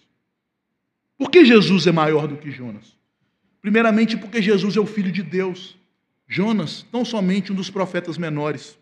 [1.17, 2.97] Por que Jesus é maior do que Jonas?
[3.61, 5.77] Primeiramente, porque Jesus é o Filho de Deus.
[6.27, 8.77] Jonas, tão somente um dos profetas menores.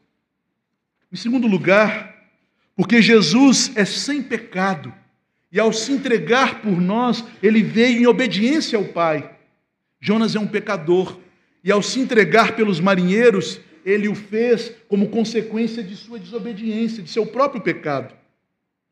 [1.12, 2.16] Em segundo lugar,
[2.76, 4.94] porque Jesus é sem pecado.
[5.52, 9.32] E ao se entregar por nós, ele veio em obediência ao Pai.
[10.00, 11.18] Jonas é um pecador.
[11.64, 17.10] E ao se entregar pelos marinheiros, ele o fez como consequência de sua desobediência, de
[17.10, 18.14] seu próprio pecado.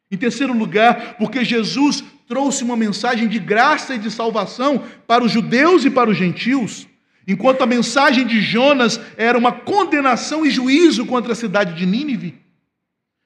[0.09, 5.31] Em terceiro lugar, porque Jesus trouxe uma mensagem de graça e de salvação para os
[5.31, 6.87] judeus e para os gentios.
[7.27, 12.35] Enquanto a mensagem de Jonas era uma condenação e juízo contra a cidade de Nínive.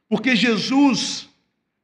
[0.08, 1.29] Porque Jesus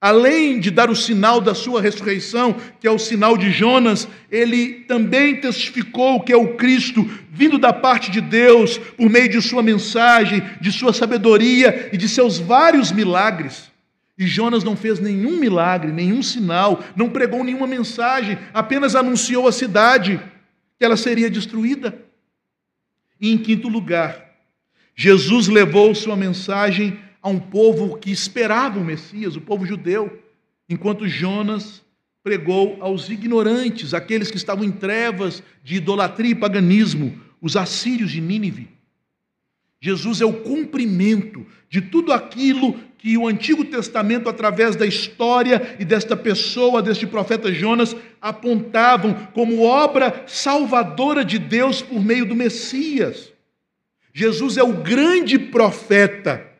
[0.05, 4.85] além de dar o sinal da sua ressurreição, que é o sinal de Jonas, ele
[4.87, 9.63] também testificou que é o Cristo vindo da parte de Deus por meio de sua
[9.63, 13.71] mensagem, de sua sabedoria e de seus vários milagres.
[14.15, 19.51] E Jonas não fez nenhum milagre, nenhum sinal, não pregou nenhuma mensagem, apenas anunciou à
[19.51, 20.21] cidade
[20.77, 21.97] que ela seria destruída.
[23.19, 24.23] E em quinto lugar,
[24.95, 30.21] Jesus levou sua mensagem a um povo que esperava o Messias, o povo judeu,
[30.69, 31.81] enquanto Jonas
[32.23, 38.21] pregou aos ignorantes, aqueles que estavam em trevas de idolatria e paganismo, os assírios de
[38.21, 38.69] Nínive.
[39.81, 45.83] Jesus é o cumprimento de tudo aquilo que o Antigo Testamento, através da história e
[45.83, 53.33] desta pessoa, deste profeta Jonas, apontavam como obra salvadora de Deus por meio do Messias.
[54.13, 56.53] Jesus é o grande profeta,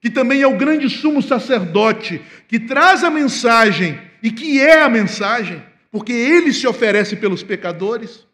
[0.00, 4.88] que também é o grande sumo sacerdote, que traz a mensagem e que é a
[4.88, 8.26] mensagem, porque ele se oferece pelos pecadores.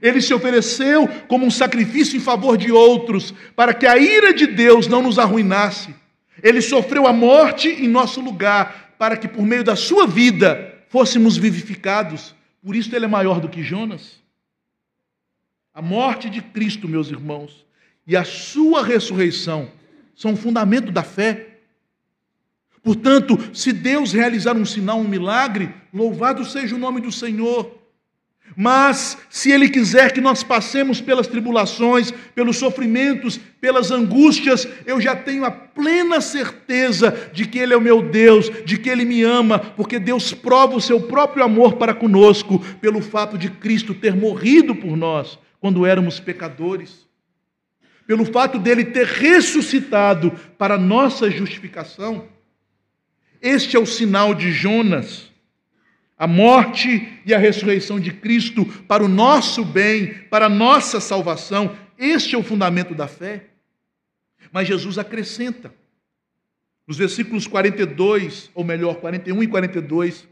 [0.00, 4.46] Ele se ofereceu como um sacrifício em favor de outros, para que a ira de
[4.46, 5.94] Deus não nos arruinasse.
[6.42, 11.36] Ele sofreu a morte em nosso lugar, para que por meio da sua vida fôssemos
[11.36, 12.34] vivificados.
[12.62, 14.22] Por isso ele é maior do que Jonas.
[15.72, 17.66] A morte de Cristo, meus irmãos,
[18.06, 19.70] e a sua ressurreição
[20.14, 21.58] são o fundamento da fé.
[22.82, 27.82] Portanto, se Deus realizar um sinal, um milagre, louvado seja o nome do Senhor.
[28.56, 35.16] Mas, se Ele quiser que nós passemos pelas tribulações, pelos sofrimentos, pelas angústias, eu já
[35.16, 39.22] tenho a plena certeza de que Ele é o meu Deus, de que Ele me
[39.22, 44.14] ama, porque Deus prova o seu próprio amor para conosco, pelo fato de Cristo ter
[44.14, 47.03] morrido por nós quando éramos pecadores,
[48.06, 52.28] pelo fato dele ter ressuscitado para nossa justificação.
[53.40, 55.32] Este é o sinal de Jonas
[56.16, 61.76] a morte e a ressurreição de Cristo para o nosso bem, para a nossa salvação.
[61.98, 63.46] Este é o fundamento da fé.
[64.52, 65.74] Mas Jesus acrescenta,
[66.86, 70.28] nos versículos 42, ou melhor, 41 e 42,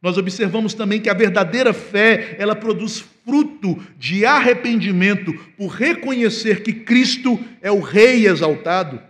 [0.00, 6.72] nós observamos também que a verdadeira fé, ela produz fruto de arrependimento por reconhecer que
[6.72, 9.00] Cristo é o Rei exaltado.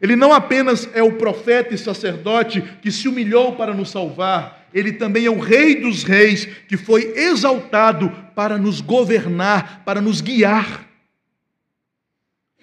[0.00, 4.92] Ele não apenas é o profeta e sacerdote que se humilhou para nos salvar, ele
[4.92, 10.86] também é o Rei dos Reis, que foi exaltado para nos governar, para nos guiar.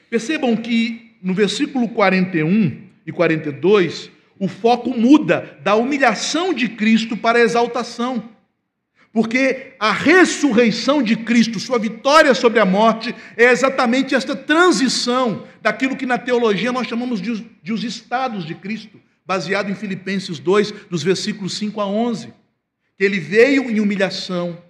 [0.10, 7.40] Percebam que no versículo 41 e 42, o foco muda da humilhação de Cristo para
[7.40, 8.30] a exaltação.
[9.16, 15.95] Porque a ressurreição de Cristo, sua vitória sobre a morte, é exatamente esta transição daquilo
[15.95, 20.89] que na teologia nós chamamos de, de os estados de Cristo baseado em Filipenses 2,
[20.89, 22.34] dos versículos 5 a 11.
[22.97, 24.61] Que ele veio em humilhação,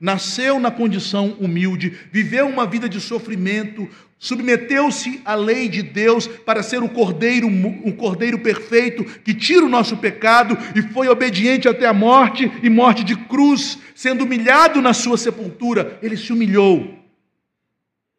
[0.00, 3.86] nasceu na condição humilde, viveu uma vida de sofrimento,
[4.20, 9.68] submeteu-se à lei de Deus para ser o cordeiro, o cordeiro perfeito que tira o
[9.68, 14.92] nosso pecado e foi obediente até a morte e morte de cruz, sendo humilhado na
[14.92, 17.00] sua sepultura, ele se humilhou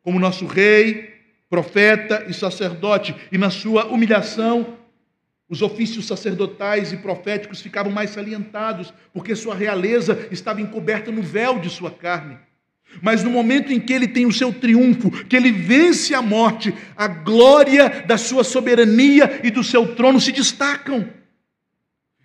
[0.02, 1.14] como nosso rei,
[1.48, 4.80] profeta e sacerdote, e na sua humilhação
[5.48, 11.60] os ofícios sacerdotais e proféticos ficavam mais salientados, porque sua realeza estava encoberta no véu
[11.60, 12.40] de sua carne.
[13.02, 16.74] Mas no momento em que ele tem o seu triunfo, que ele vence a morte,
[16.96, 21.08] a glória da sua soberania e do seu trono se destacam.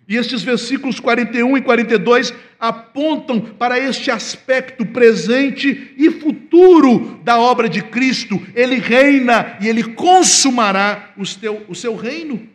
[0.07, 7.67] E estes versículos 41 e 42 apontam para este aspecto presente e futuro da obra
[7.67, 8.41] de Cristo.
[8.55, 12.47] Ele reina e ele consumará o seu reino.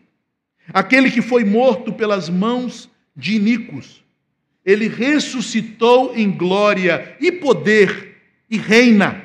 [0.73, 4.02] Aquele que foi morto pelas mãos de Inicos,
[4.65, 8.17] ele ressuscitou em glória e poder
[8.49, 9.23] e reina.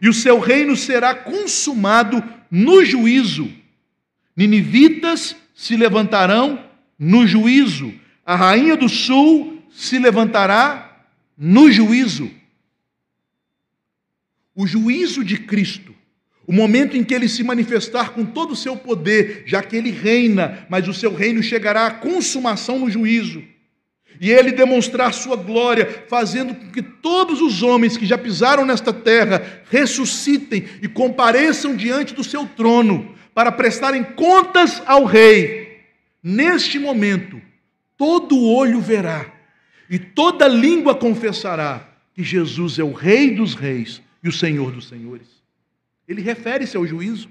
[0.00, 3.50] E o seu reino será consumado no juízo.
[4.36, 6.64] Ninivitas se levantarão
[6.98, 7.92] no juízo.
[8.24, 11.04] A rainha do sul se levantará
[11.36, 12.30] no juízo.
[14.54, 15.94] O juízo de Cristo
[16.48, 19.90] o momento em que ele se manifestar com todo o seu poder, já que ele
[19.90, 23.44] reina, mas o seu reino chegará à consumação no juízo.
[24.20, 28.92] E ele demonstrar sua glória, fazendo com que todos os homens que já pisaram nesta
[28.92, 35.82] terra ressuscitem e compareçam diante do seu trono para prestarem contas ao rei.
[36.22, 37.40] Neste momento,
[37.96, 39.32] todo olho verá
[39.88, 44.88] e toda língua confessará que Jesus é o Rei dos Reis e o Senhor dos
[44.88, 45.28] Senhores.
[46.06, 47.30] Ele refere-se ao juízo.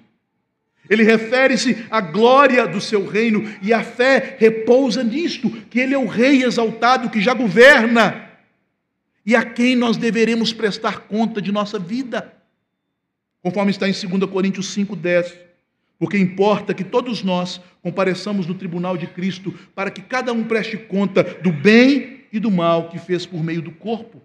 [0.90, 5.98] Ele refere-se à glória do seu reino e a fé repousa nisto, que ele é
[5.98, 8.28] o rei exaltado que já governa
[9.26, 12.34] e a quem nós deveremos prestar conta de nossa vida.
[13.42, 15.34] Conforme está em 2 Coríntios 5:10,
[16.00, 20.78] porque importa que todos nós compareçamos no tribunal de Cristo para que cada um preste
[20.78, 24.22] conta do bem e do mal que fez por meio do corpo.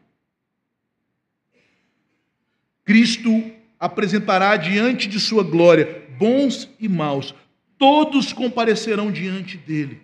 [2.84, 7.34] Cristo apresentará diante de sua glória bons e maus,
[7.76, 10.00] todos comparecerão diante dele.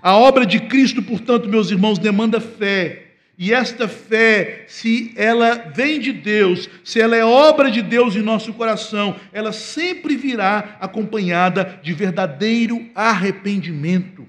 [0.00, 3.14] A obra de Cristo, portanto, meus irmãos, demanda fé.
[3.36, 8.22] E esta fé, se ela vem de Deus, se ela é obra de Deus em
[8.22, 14.28] nosso coração, ela sempre virá acompanhada de verdadeiro arrependimento.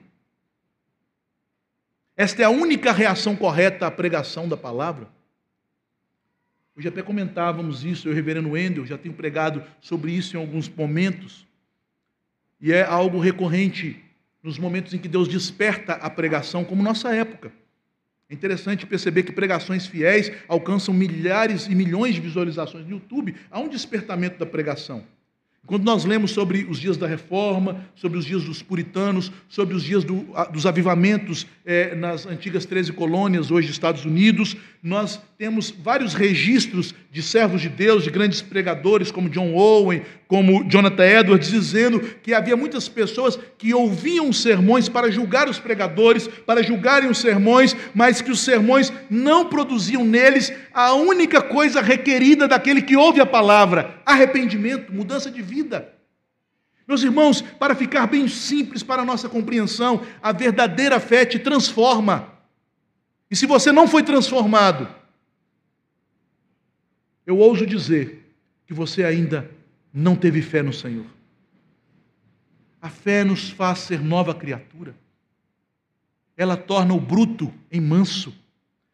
[2.18, 5.08] Esta é a única reação correta à pregação da palavra.
[6.78, 10.40] Hoje até comentávamos isso, eu e o reverendo Wendel, já tenho pregado sobre isso em
[10.40, 11.48] alguns momentos.
[12.60, 14.04] E é algo recorrente
[14.44, 17.52] nos momentos em que Deus desperta a pregação, como nossa época.
[18.30, 23.36] É interessante perceber que pregações fiéis alcançam milhares e milhões de visualizações no YouTube.
[23.50, 25.06] Há um despertamento da pregação.
[25.66, 29.84] Quando nós lemos sobre os dias da reforma, sobre os dias dos puritanos, sobre os
[29.84, 36.14] dias do, dos avivamentos é, nas antigas 13 colônias, hoje Estados Unidos, nós temos vários
[36.14, 42.00] registros de servos de Deus, de grandes pregadores, como John Owen, como Jonathan Edwards, dizendo
[42.00, 47.76] que havia muitas pessoas que ouviam sermões para julgar os pregadores, para julgarem os sermões,
[47.96, 53.26] mas que os sermões não produziam neles a única coisa requerida daquele que ouve a
[53.26, 55.55] palavra: arrependimento, mudança de vida.
[56.88, 62.32] Meus irmãos, para ficar bem simples para a nossa compreensão, a verdadeira fé te transforma.
[63.30, 64.88] E se você não foi transformado,
[67.26, 68.36] eu ouso dizer
[68.68, 69.50] que você ainda
[69.92, 71.08] não teve fé no Senhor.
[72.82, 74.96] A fé nos faz ser nova criatura.
[76.38, 78.32] Ela torna o bruto em manso.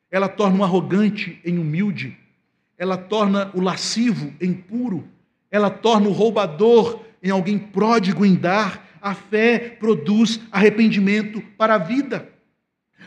[0.10, 2.18] Ela torna o arrogante em humilde.
[2.78, 5.06] Ela torna o lascivo em puro.
[5.52, 8.90] Ela torna o roubador em alguém pródigo em dar.
[9.02, 12.30] A fé produz arrependimento para a vida.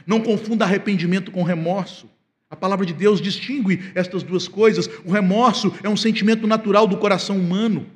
[0.07, 2.11] Não confunda arrependimento com remorso.
[2.51, 4.89] A palavra de Deus distingue estas duas coisas.
[5.05, 7.87] O remorso é um sentimento natural do coração humano,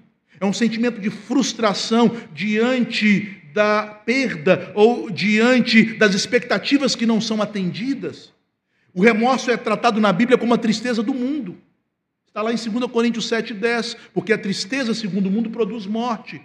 [0.40, 7.42] é um sentimento de frustração diante da perda ou diante das expectativas que não são
[7.42, 8.32] atendidas.
[8.94, 11.56] O remorso é tratado na Bíblia como a tristeza do mundo.
[12.38, 16.40] Está lá em 2 Coríntios 7,10, porque a tristeza, segundo o mundo, produz morte.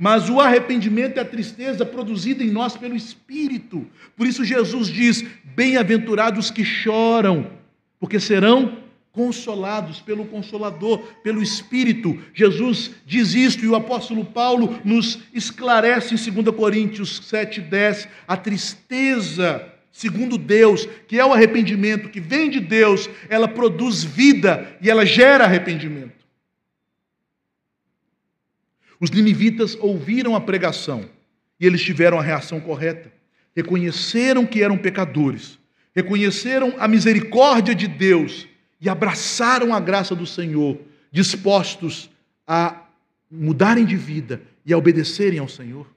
[0.00, 3.86] Mas o arrependimento é a tristeza produzida em nós pelo Espírito.
[4.16, 5.22] Por isso Jesus diz:
[5.54, 7.50] Bem-aventurados que choram,
[8.00, 8.78] porque serão
[9.12, 12.18] consolados pelo Consolador, pelo Espírito.
[12.32, 19.74] Jesus diz isto e o apóstolo Paulo nos esclarece em 2 Coríntios 7,10: a tristeza,
[19.98, 25.04] segundo Deus, que é o arrependimento, que vem de Deus, ela produz vida e ela
[25.04, 26.24] gera arrependimento.
[29.00, 31.10] Os ninivitas ouviram a pregação
[31.58, 33.12] e eles tiveram a reação correta.
[33.56, 35.58] Reconheceram que eram pecadores,
[35.92, 38.46] reconheceram a misericórdia de Deus
[38.80, 40.78] e abraçaram a graça do Senhor,
[41.10, 42.08] dispostos
[42.46, 42.86] a
[43.28, 45.90] mudarem de vida e a obedecerem ao Senhor.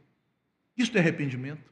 [0.76, 1.71] Isto é arrependimento.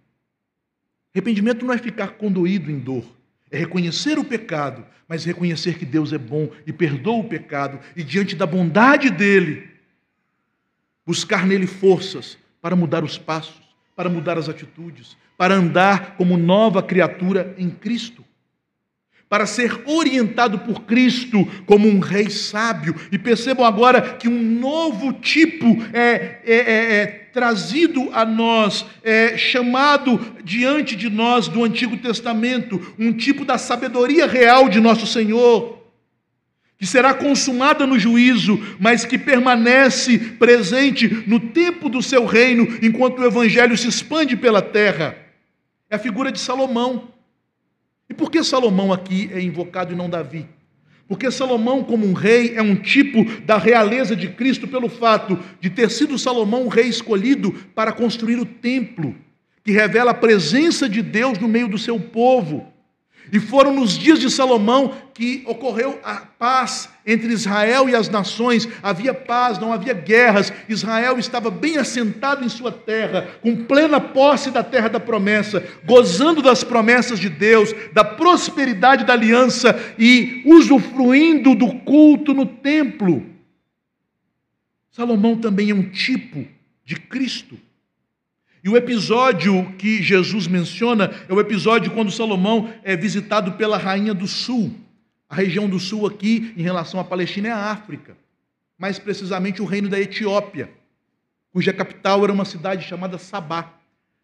[1.13, 3.03] Arrependimento não é ficar condoído em dor,
[3.51, 8.03] é reconhecer o pecado, mas reconhecer que Deus é bom e perdoa o pecado, e
[8.03, 9.69] diante da bondade dele,
[11.05, 13.61] buscar nele forças para mudar os passos,
[13.95, 18.23] para mudar as atitudes, para andar como nova criatura em Cristo,
[19.29, 22.95] para ser orientado por Cristo como um rei sábio.
[23.11, 29.37] E percebam agora que um novo tipo é, é, é, é trazido a nós, é
[29.37, 35.77] chamado diante de nós do Antigo Testamento, um tipo da sabedoria real de nosso Senhor
[36.79, 43.19] que será consumada no juízo, mas que permanece presente no tempo do seu reino, enquanto
[43.19, 45.13] o evangelho se expande pela terra.
[45.89, 47.18] É a figura de Salomão.
[48.09, 50.47] E por que Salomão aqui é invocado e não Davi?
[51.07, 55.69] Porque Salomão, como um rei, é um tipo da realeza de Cristo pelo fato de
[55.69, 59.15] ter sido Salomão o rei escolhido para construir o templo,
[59.63, 62.71] que revela a presença de Deus no meio do seu povo.
[63.31, 68.67] E foram nos dias de Salomão que ocorreu a paz entre Israel e as nações.
[68.81, 70.51] Havia paz, não havia guerras.
[70.67, 76.41] Israel estava bem assentado em sua terra, com plena posse da terra da promessa, gozando
[76.41, 83.25] das promessas de Deus, da prosperidade da aliança e usufruindo do culto no templo.
[84.89, 86.45] Salomão também é um tipo
[86.83, 87.57] de Cristo.
[88.69, 94.13] E o episódio que Jesus menciona é o episódio quando Salomão é visitado pela rainha
[94.13, 94.71] do sul.
[95.27, 98.15] A região do sul aqui, em relação à Palestina, é a África.
[98.77, 100.69] Mais precisamente o reino da Etiópia,
[101.51, 103.73] cuja capital era uma cidade chamada Sabá.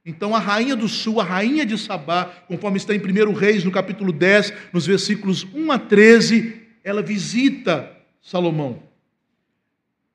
[0.05, 3.71] Então a rainha do sul, a rainha de Sabá, conforme está em 1 Reis, no
[3.71, 7.91] capítulo 10, nos versículos 1 a 13, ela visita
[8.21, 8.83] Salomão.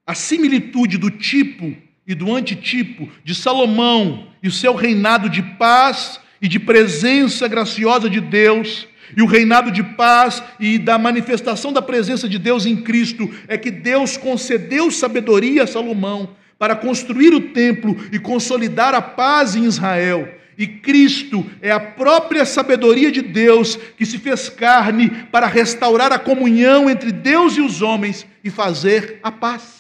[0.07, 6.19] a similitude do tipo e do antitipo de Salomão e o seu reinado de paz
[6.43, 11.81] e de presença graciosa de Deus, e o reinado de paz e da manifestação da
[11.81, 17.53] presença de Deus em Cristo, é que Deus concedeu sabedoria a Salomão para construir o
[17.53, 20.29] templo e consolidar a paz em Israel.
[20.59, 26.19] E Cristo é a própria sabedoria de Deus que se fez carne para restaurar a
[26.19, 29.80] comunhão entre Deus e os homens e fazer a paz.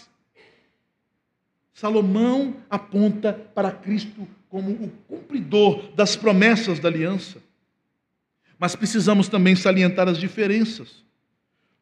[1.80, 7.38] Salomão aponta para Cristo como o cumpridor das promessas da aliança.
[8.58, 11.02] Mas precisamos também salientar as diferenças,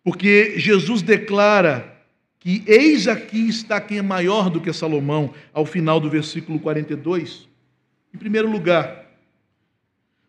[0.05, 2.01] porque Jesus declara
[2.39, 7.49] que eis aqui está quem é maior do que Salomão, ao final do versículo 42.
[8.15, 9.05] Em primeiro lugar,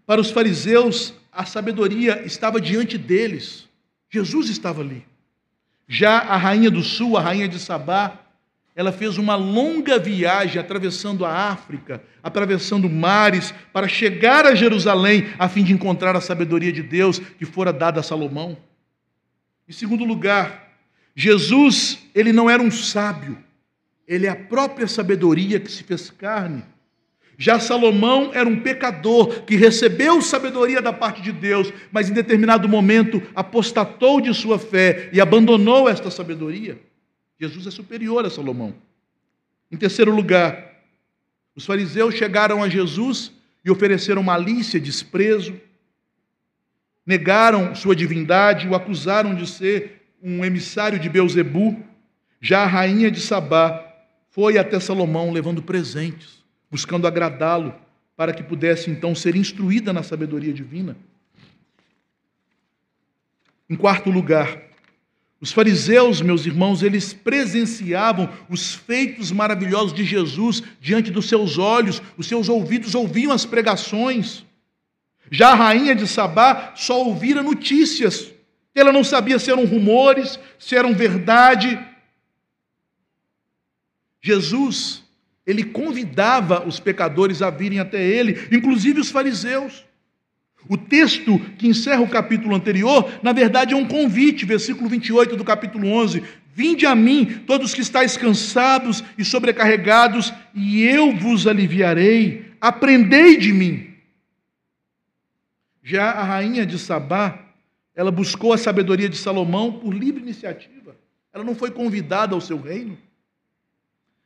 [0.04, 3.70] para os fariseus, a sabedoria estava diante deles,
[4.10, 5.06] Jesus estava ali.
[5.88, 8.26] Já a rainha do sul, a rainha de Sabá,
[8.80, 15.50] ela fez uma longa viagem atravessando a África, atravessando mares, para chegar a Jerusalém, a
[15.50, 18.58] fim de encontrar a sabedoria de Deus que fora dada a Salomão.
[19.68, 20.72] Em segundo lugar,
[21.14, 23.38] Jesus, ele não era um sábio,
[24.08, 26.64] ele é a própria sabedoria que se fez carne.
[27.38, 32.70] Já Salomão era um pecador que recebeu sabedoria da parte de Deus, mas em determinado
[32.70, 36.80] momento apostatou de sua fé e abandonou esta sabedoria.
[37.40, 38.76] Jesus é superior a Salomão.
[39.72, 40.84] Em terceiro lugar,
[41.56, 43.32] os fariseus chegaram a Jesus
[43.64, 45.60] e ofereceram malícia, desprezo,
[47.06, 51.82] negaram sua divindade, o acusaram de ser um emissário de Beuzebu.
[52.42, 53.86] Já a rainha de Sabá
[54.30, 57.74] foi até Salomão levando presentes, buscando agradá-lo,
[58.16, 60.98] para que pudesse então ser instruída na sabedoria divina.
[63.70, 64.69] Em quarto lugar,
[65.42, 72.02] os fariseus, meus irmãos, eles presenciavam os feitos maravilhosos de Jesus diante dos seus olhos,
[72.18, 74.44] os seus ouvidos ouviam as pregações.
[75.32, 78.34] Já a rainha de Sabá só ouvira notícias.
[78.76, 81.80] Ela não sabia se eram rumores, se eram verdade.
[84.22, 85.04] Jesus,
[85.46, 89.86] ele convidava os pecadores a virem até ele, inclusive os fariseus.
[90.68, 95.44] O texto que encerra o capítulo anterior, na verdade, é um convite, versículo 28 do
[95.44, 102.54] capítulo 11: Vinde a mim, todos que estáis cansados e sobrecarregados, e eu vos aliviarei.
[102.60, 103.94] Aprendei de mim.
[105.82, 107.48] Já a rainha de Sabá,
[107.96, 110.96] ela buscou a sabedoria de Salomão por livre iniciativa.
[111.34, 112.98] Ela não foi convidada ao seu reino.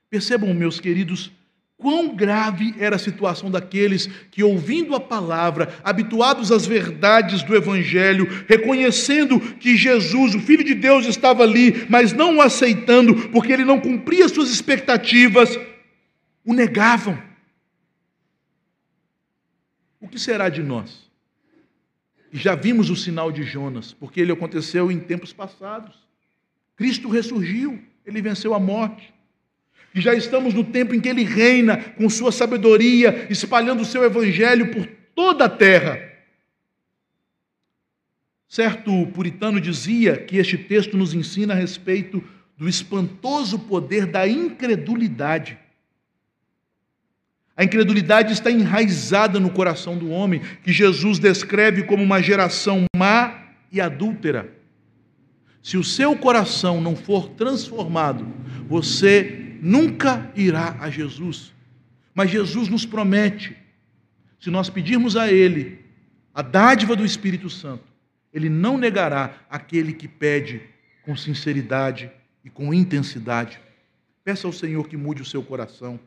[0.10, 1.32] Percebam, meus queridos,
[1.78, 8.46] Quão grave era a situação daqueles que, ouvindo a palavra, habituados às verdades do Evangelho,
[8.48, 13.66] reconhecendo que Jesus, o Filho de Deus, estava ali, mas não o aceitando, porque ele
[13.66, 15.60] não cumpria suas expectativas,
[16.46, 17.22] o negavam.
[20.00, 21.10] O que será de nós?
[22.32, 25.96] Já vimos o sinal de Jonas, porque ele aconteceu em tempos passados.
[26.76, 29.13] Cristo ressurgiu, ele venceu a morte.
[29.94, 34.04] E já estamos no tempo em que ele reina com sua sabedoria, espalhando o seu
[34.04, 36.00] evangelho por toda a terra.
[38.48, 42.24] Certo puritano dizia que este texto nos ensina a respeito
[42.58, 45.58] do espantoso poder da incredulidade.
[47.56, 53.44] A incredulidade está enraizada no coração do homem, que Jesus descreve como uma geração má
[53.72, 54.52] e adúltera.
[55.62, 58.28] Se o seu coração não for transformado,
[58.68, 61.54] você nunca irá a Jesus.
[62.14, 63.56] Mas Jesus nos promete,
[64.40, 65.80] se nós pedirmos a Ele
[66.34, 67.86] a dádiva do Espírito Santo,
[68.34, 70.62] Ele não negará aquele que pede
[71.04, 72.12] com sinceridade
[72.44, 73.60] e com intensidade.
[74.24, 76.00] Peça ao Senhor que mude o seu coração.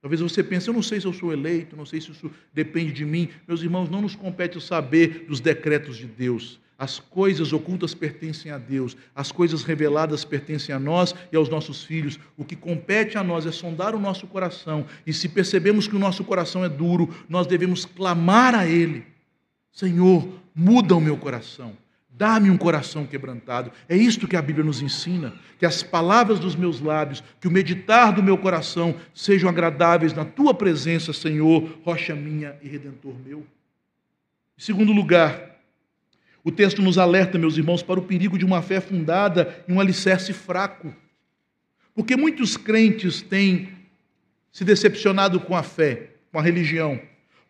[0.00, 2.92] Talvez você pense, eu não sei se eu sou eleito, não sei se isso depende
[2.92, 3.28] de mim.
[3.46, 6.58] Meus irmãos, não nos compete saber dos decretos de Deus.
[6.80, 11.84] As coisas ocultas pertencem a Deus, as coisas reveladas pertencem a nós e aos nossos
[11.84, 12.18] filhos.
[12.38, 15.98] O que compete a nós é sondar o nosso coração, e se percebemos que o
[15.98, 19.04] nosso coração é duro, nós devemos clamar a Ele:
[19.70, 21.76] Senhor, muda o meu coração,
[22.08, 23.70] dá-me um coração quebrantado.
[23.86, 27.50] É isto que a Bíblia nos ensina: que as palavras dos meus lábios, que o
[27.50, 33.40] meditar do meu coração sejam agradáveis na tua presença, Senhor, rocha minha e redentor meu.
[34.58, 35.49] Em segundo lugar,
[36.42, 39.80] o texto nos alerta, meus irmãos, para o perigo de uma fé fundada em um
[39.80, 40.94] alicerce fraco.
[41.94, 43.68] Porque muitos crentes têm
[44.50, 47.00] se decepcionado com a fé, com a religião.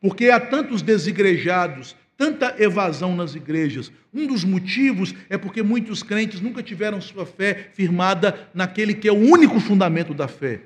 [0.01, 3.93] Porque há tantos desigrejados, tanta evasão nas igrejas?
[4.13, 9.13] Um dos motivos é porque muitos crentes nunca tiveram sua fé firmada naquele que é
[9.13, 10.63] o único fundamento da fé: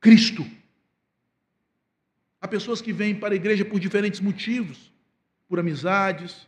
[0.00, 0.46] Cristo.
[2.40, 4.92] Há pessoas que vêm para a igreja por diferentes motivos,
[5.48, 6.46] por amizades,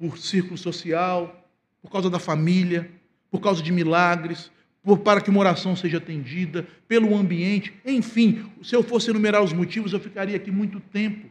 [0.00, 1.46] por círculo social,
[1.82, 2.90] por causa da família,
[3.30, 4.50] por causa de milagres,
[4.82, 9.52] por, para que uma oração seja atendida, pelo ambiente, enfim, se eu fosse enumerar os
[9.52, 11.28] motivos, eu ficaria aqui muito tempo.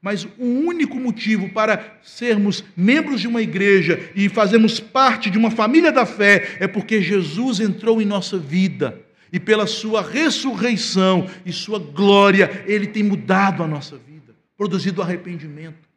[0.00, 5.50] Mas o único motivo para sermos membros de uma igreja e fazermos parte de uma
[5.50, 9.00] família da fé é porque Jesus entrou em nossa vida
[9.32, 15.93] e pela sua ressurreição e sua glória, ele tem mudado a nossa vida, produzido arrependimento.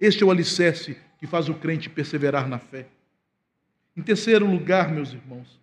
[0.00, 2.86] Este é o alicerce que faz o crente perseverar na fé.
[3.96, 5.58] Em terceiro lugar, meus irmãos,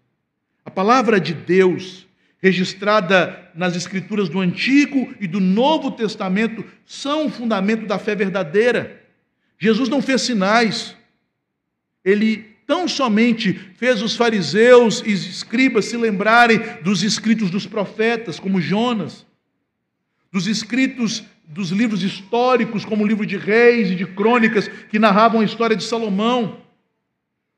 [0.66, 2.08] a palavra de Deus,
[2.42, 9.04] registrada nas Escrituras do Antigo e do Novo Testamento, são o fundamento da fé verdadeira.
[9.60, 10.98] Jesus não fez sinais,
[12.04, 18.60] ele tão somente fez os fariseus e escribas se lembrarem dos escritos dos profetas, como
[18.60, 19.26] Jonas,
[20.32, 25.42] dos escritos dos livros históricos, como o livro de Reis e de Crônicas, que narravam
[25.42, 26.62] a história de Salomão.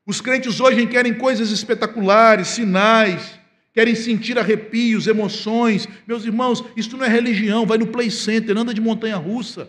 [0.06, 3.38] Os crentes hoje querem coisas espetaculares, sinais,
[3.72, 5.88] querem sentir arrepios, emoções.
[6.06, 9.68] Meus irmãos, isso não é religião, vai no play center, anda de montanha russa.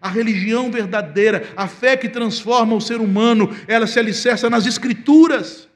[0.00, 5.68] A religião verdadeira, a fé que transforma o ser humano, ela se alicerça nas escrituras.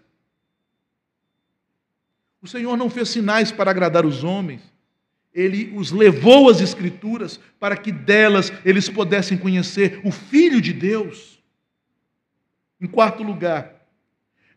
[2.41, 4.74] O Senhor não fez sinais para agradar os homens.
[5.35, 11.43] Ele os levou às escrituras para que delas eles pudessem conhecer o filho de Deus.
[12.81, 13.75] Em quarto lugar,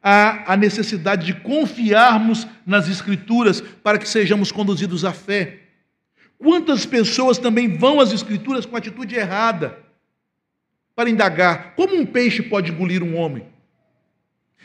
[0.04, 5.60] há a necessidade de confiarmos nas Escrituras para que sejamos conduzidos à fé.
[6.38, 9.80] Quantas pessoas também vão às Escrituras com atitude errada
[10.96, 13.46] para indagar como um peixe pode engolir um homem?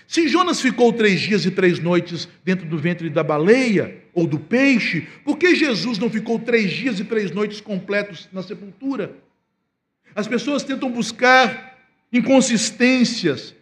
[0.06, 4.38] Se Jonas ficou três dias e três noites dentro do ventre da baleia ou do
[4.38, 9.16] peixe, por que Jesus não ficou três dias e três noites completos na sepultura?
[10.14, 11.78] As pessoas tentam buscar
[12.12, 13.54] inconsistências,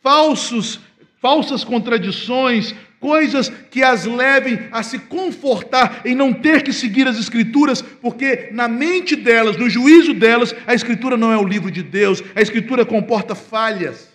[0.00, 0.80] falsos
[1.24, 7.18] falsas contradições, coisas que as levem a se confortar em não ter que seguir as
[7.18, 11.82] Escrituras, porque na mente delas, no juízo delas, a Escritura não é o livro de
[11.82, 14.10] Deus, a Escritura comporta falhas.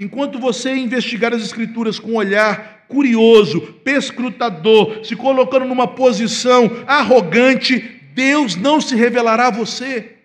[0.00, 7.78] Enquanto você investigar as Escrituras com olhar curioso, perscrutador, se colocando numa posição arrogante,
[8.14, 10.16] Deus não se revelará a você.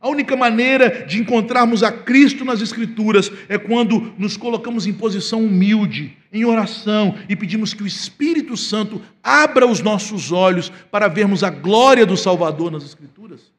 [0.00, 5.44] A única maneira de encontrarmos a Cristo nas Escrituras é quando nos colocamos em posição
[5.44, 11.42] humilde, em oração e pedimos que o Espírito Santo abra os nossos olhos para vermos
[11.42, 13.50] a glória do Salvador nas Escrituras.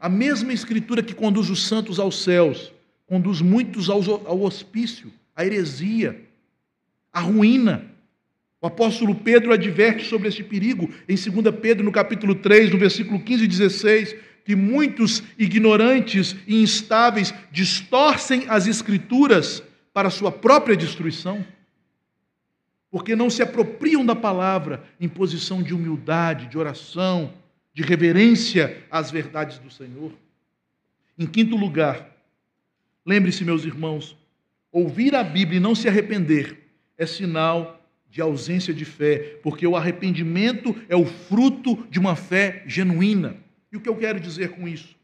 [0.00, 2.72] A mesma Escritura que conduz os santos aos céus,
[3.06, 6.20] conduz muitos ao hospício, à heresia,
[7.12, 7.84] à ruína.
[8.60, 13.20] O apóstolo Pedro adverte sobre este perigo em 2 Pedro, no capítulo 3, no versículo
[13.20, 21.44] 15 e 16 que muitos ignorantes e instáveis distorcem as Escrituras para sua própria destruição,
[22.90, 27.34] porque não se apropriam da palavra em posição de humildade, de oração,
[27.72, 30.12] de reverência às verdades do Senhor.
[31.18, 32.10] Em quinto lugar,
[33.06, 34.16] lembre-se, meus irmãos,
[34.70, 36.61] ouvir a Bíblia e não se arrepender
[36.98, 37.80] é sinal
[38.10, 43.36] de ausência de fé, porque o arrependimento é o fruto de uma fé genuína.
[43.72, 44.94] E o que eu quero dizer com isso?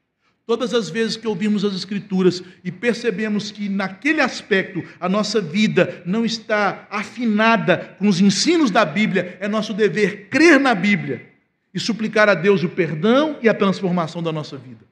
[0.48, 6.02] Todas as vezes que ouvimos as Escrituras e percebemos que naquele aspecto a nossa vida
[6.06, 11.26] não está afinada com os ensinos da Bíblia, é nosso dever crer na Bíblia
[11.72, 14.84] e suplicar a Deus o perdão e a transformação da nossa vida.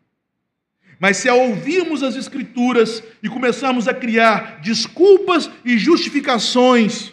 [0.99, 7.13] Mas se ouvirmos as Escrituras e começarmos a criar desculpas e justificações,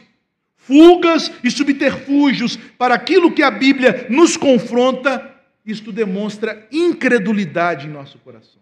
[0.55, 5.29] fugas e subterfúgios para aquilo que a Bíblia nos confronta,
[5.65, 8.61] isto demonstra incredulidade em nosso coração.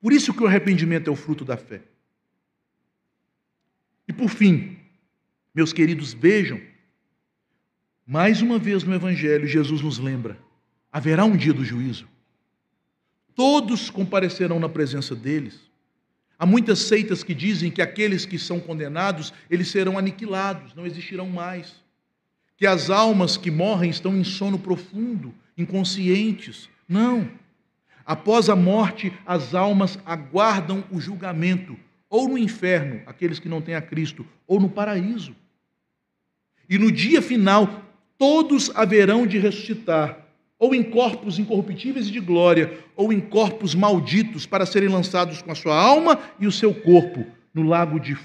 [0.00, 1.82] Por isso que o arrependimento é o fruto da fé.
[4.08, 4.76] E por fim,
[5.54, 6.60] meus queridos, vejam,
[8.06, 10.38] mais uma vez no Evangelho, Jesus nos lembra:
[10.92, 12.08] haverá um dia do juízo.
[13.36, 15.60] Todos comparecerão na presença deles.
[16.38, 21.28] Há muitas seitas que dizem que aqueles que são condenados, eles serão aniquilados, não existirão
[21.28, 21.74] mais.
[22.56, 26.70] Que as almas que morrem estão em sono profundo, inconscientes.
[26.88, 27.30] Não.
[28.06, 31.76] Após a morte, as almas aguardam o julgamento,
[32.08, 35.36] ou no inferno, aqueles que não têm a Cristo, ou no paraíso.
[36.70, 37.82] E no dia final,
[38.16, 40.25] todos haverão de ressuscitar,
[40.58, 45.52] ou em corpos incorruptíveis e de glória, ou em corpos malditos, para serem lançados com
[45.52, 48.16] a sua alma e o seu corpo no lago de,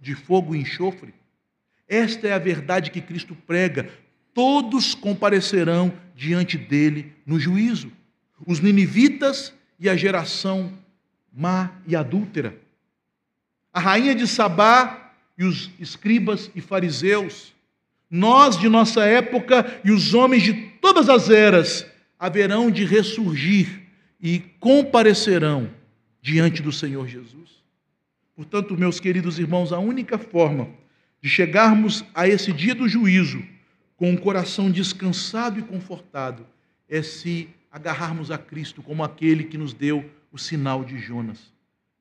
[0.00, 1.12] de fogo e enxofre.
[1.88, 3.90] Esta é a verdade que Cristo prega.
[4.32, 7.92] Todos comparecerão diante dele no juízo.
[8.46, 10.72] Os ninivitas e a geração
[11.32, 12.58] má e adúltera.
[13.72, 17.53] A rainha de Sabá e os escribas e fariseus.
[18.16, 21.84] Nós de nossa época e os homens de todas as eras
[22.16, 23.88] haverão de ressurgir
[24.20, 25.68] e comparecerão
[26.22, 27.60] diante do Senhor Jesus.
[28.36, 30.68] Portanto, meus queridos irmãos, a única forma
[31.20, 33.42] de chegarmos a esse dia do juízo
[33.96, 36.46] com um coração descansado e confortado
[36.88, 41.52] é se agarrarmos a Cristo como aquele que nos deu o sinal de Jonas,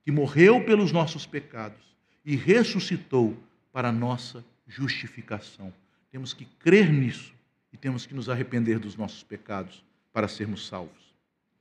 [0.04, 1.82] que morreu pelos nossos pecados
[2.24, 3.36] e ressuscitou
[3.72, 5.74] para nossa justificação.
[6.14, 7.34] Temos que crer nisso
[7.72, 11.03] e temos que nos arrepender dos nossos pecados para sermos salvos.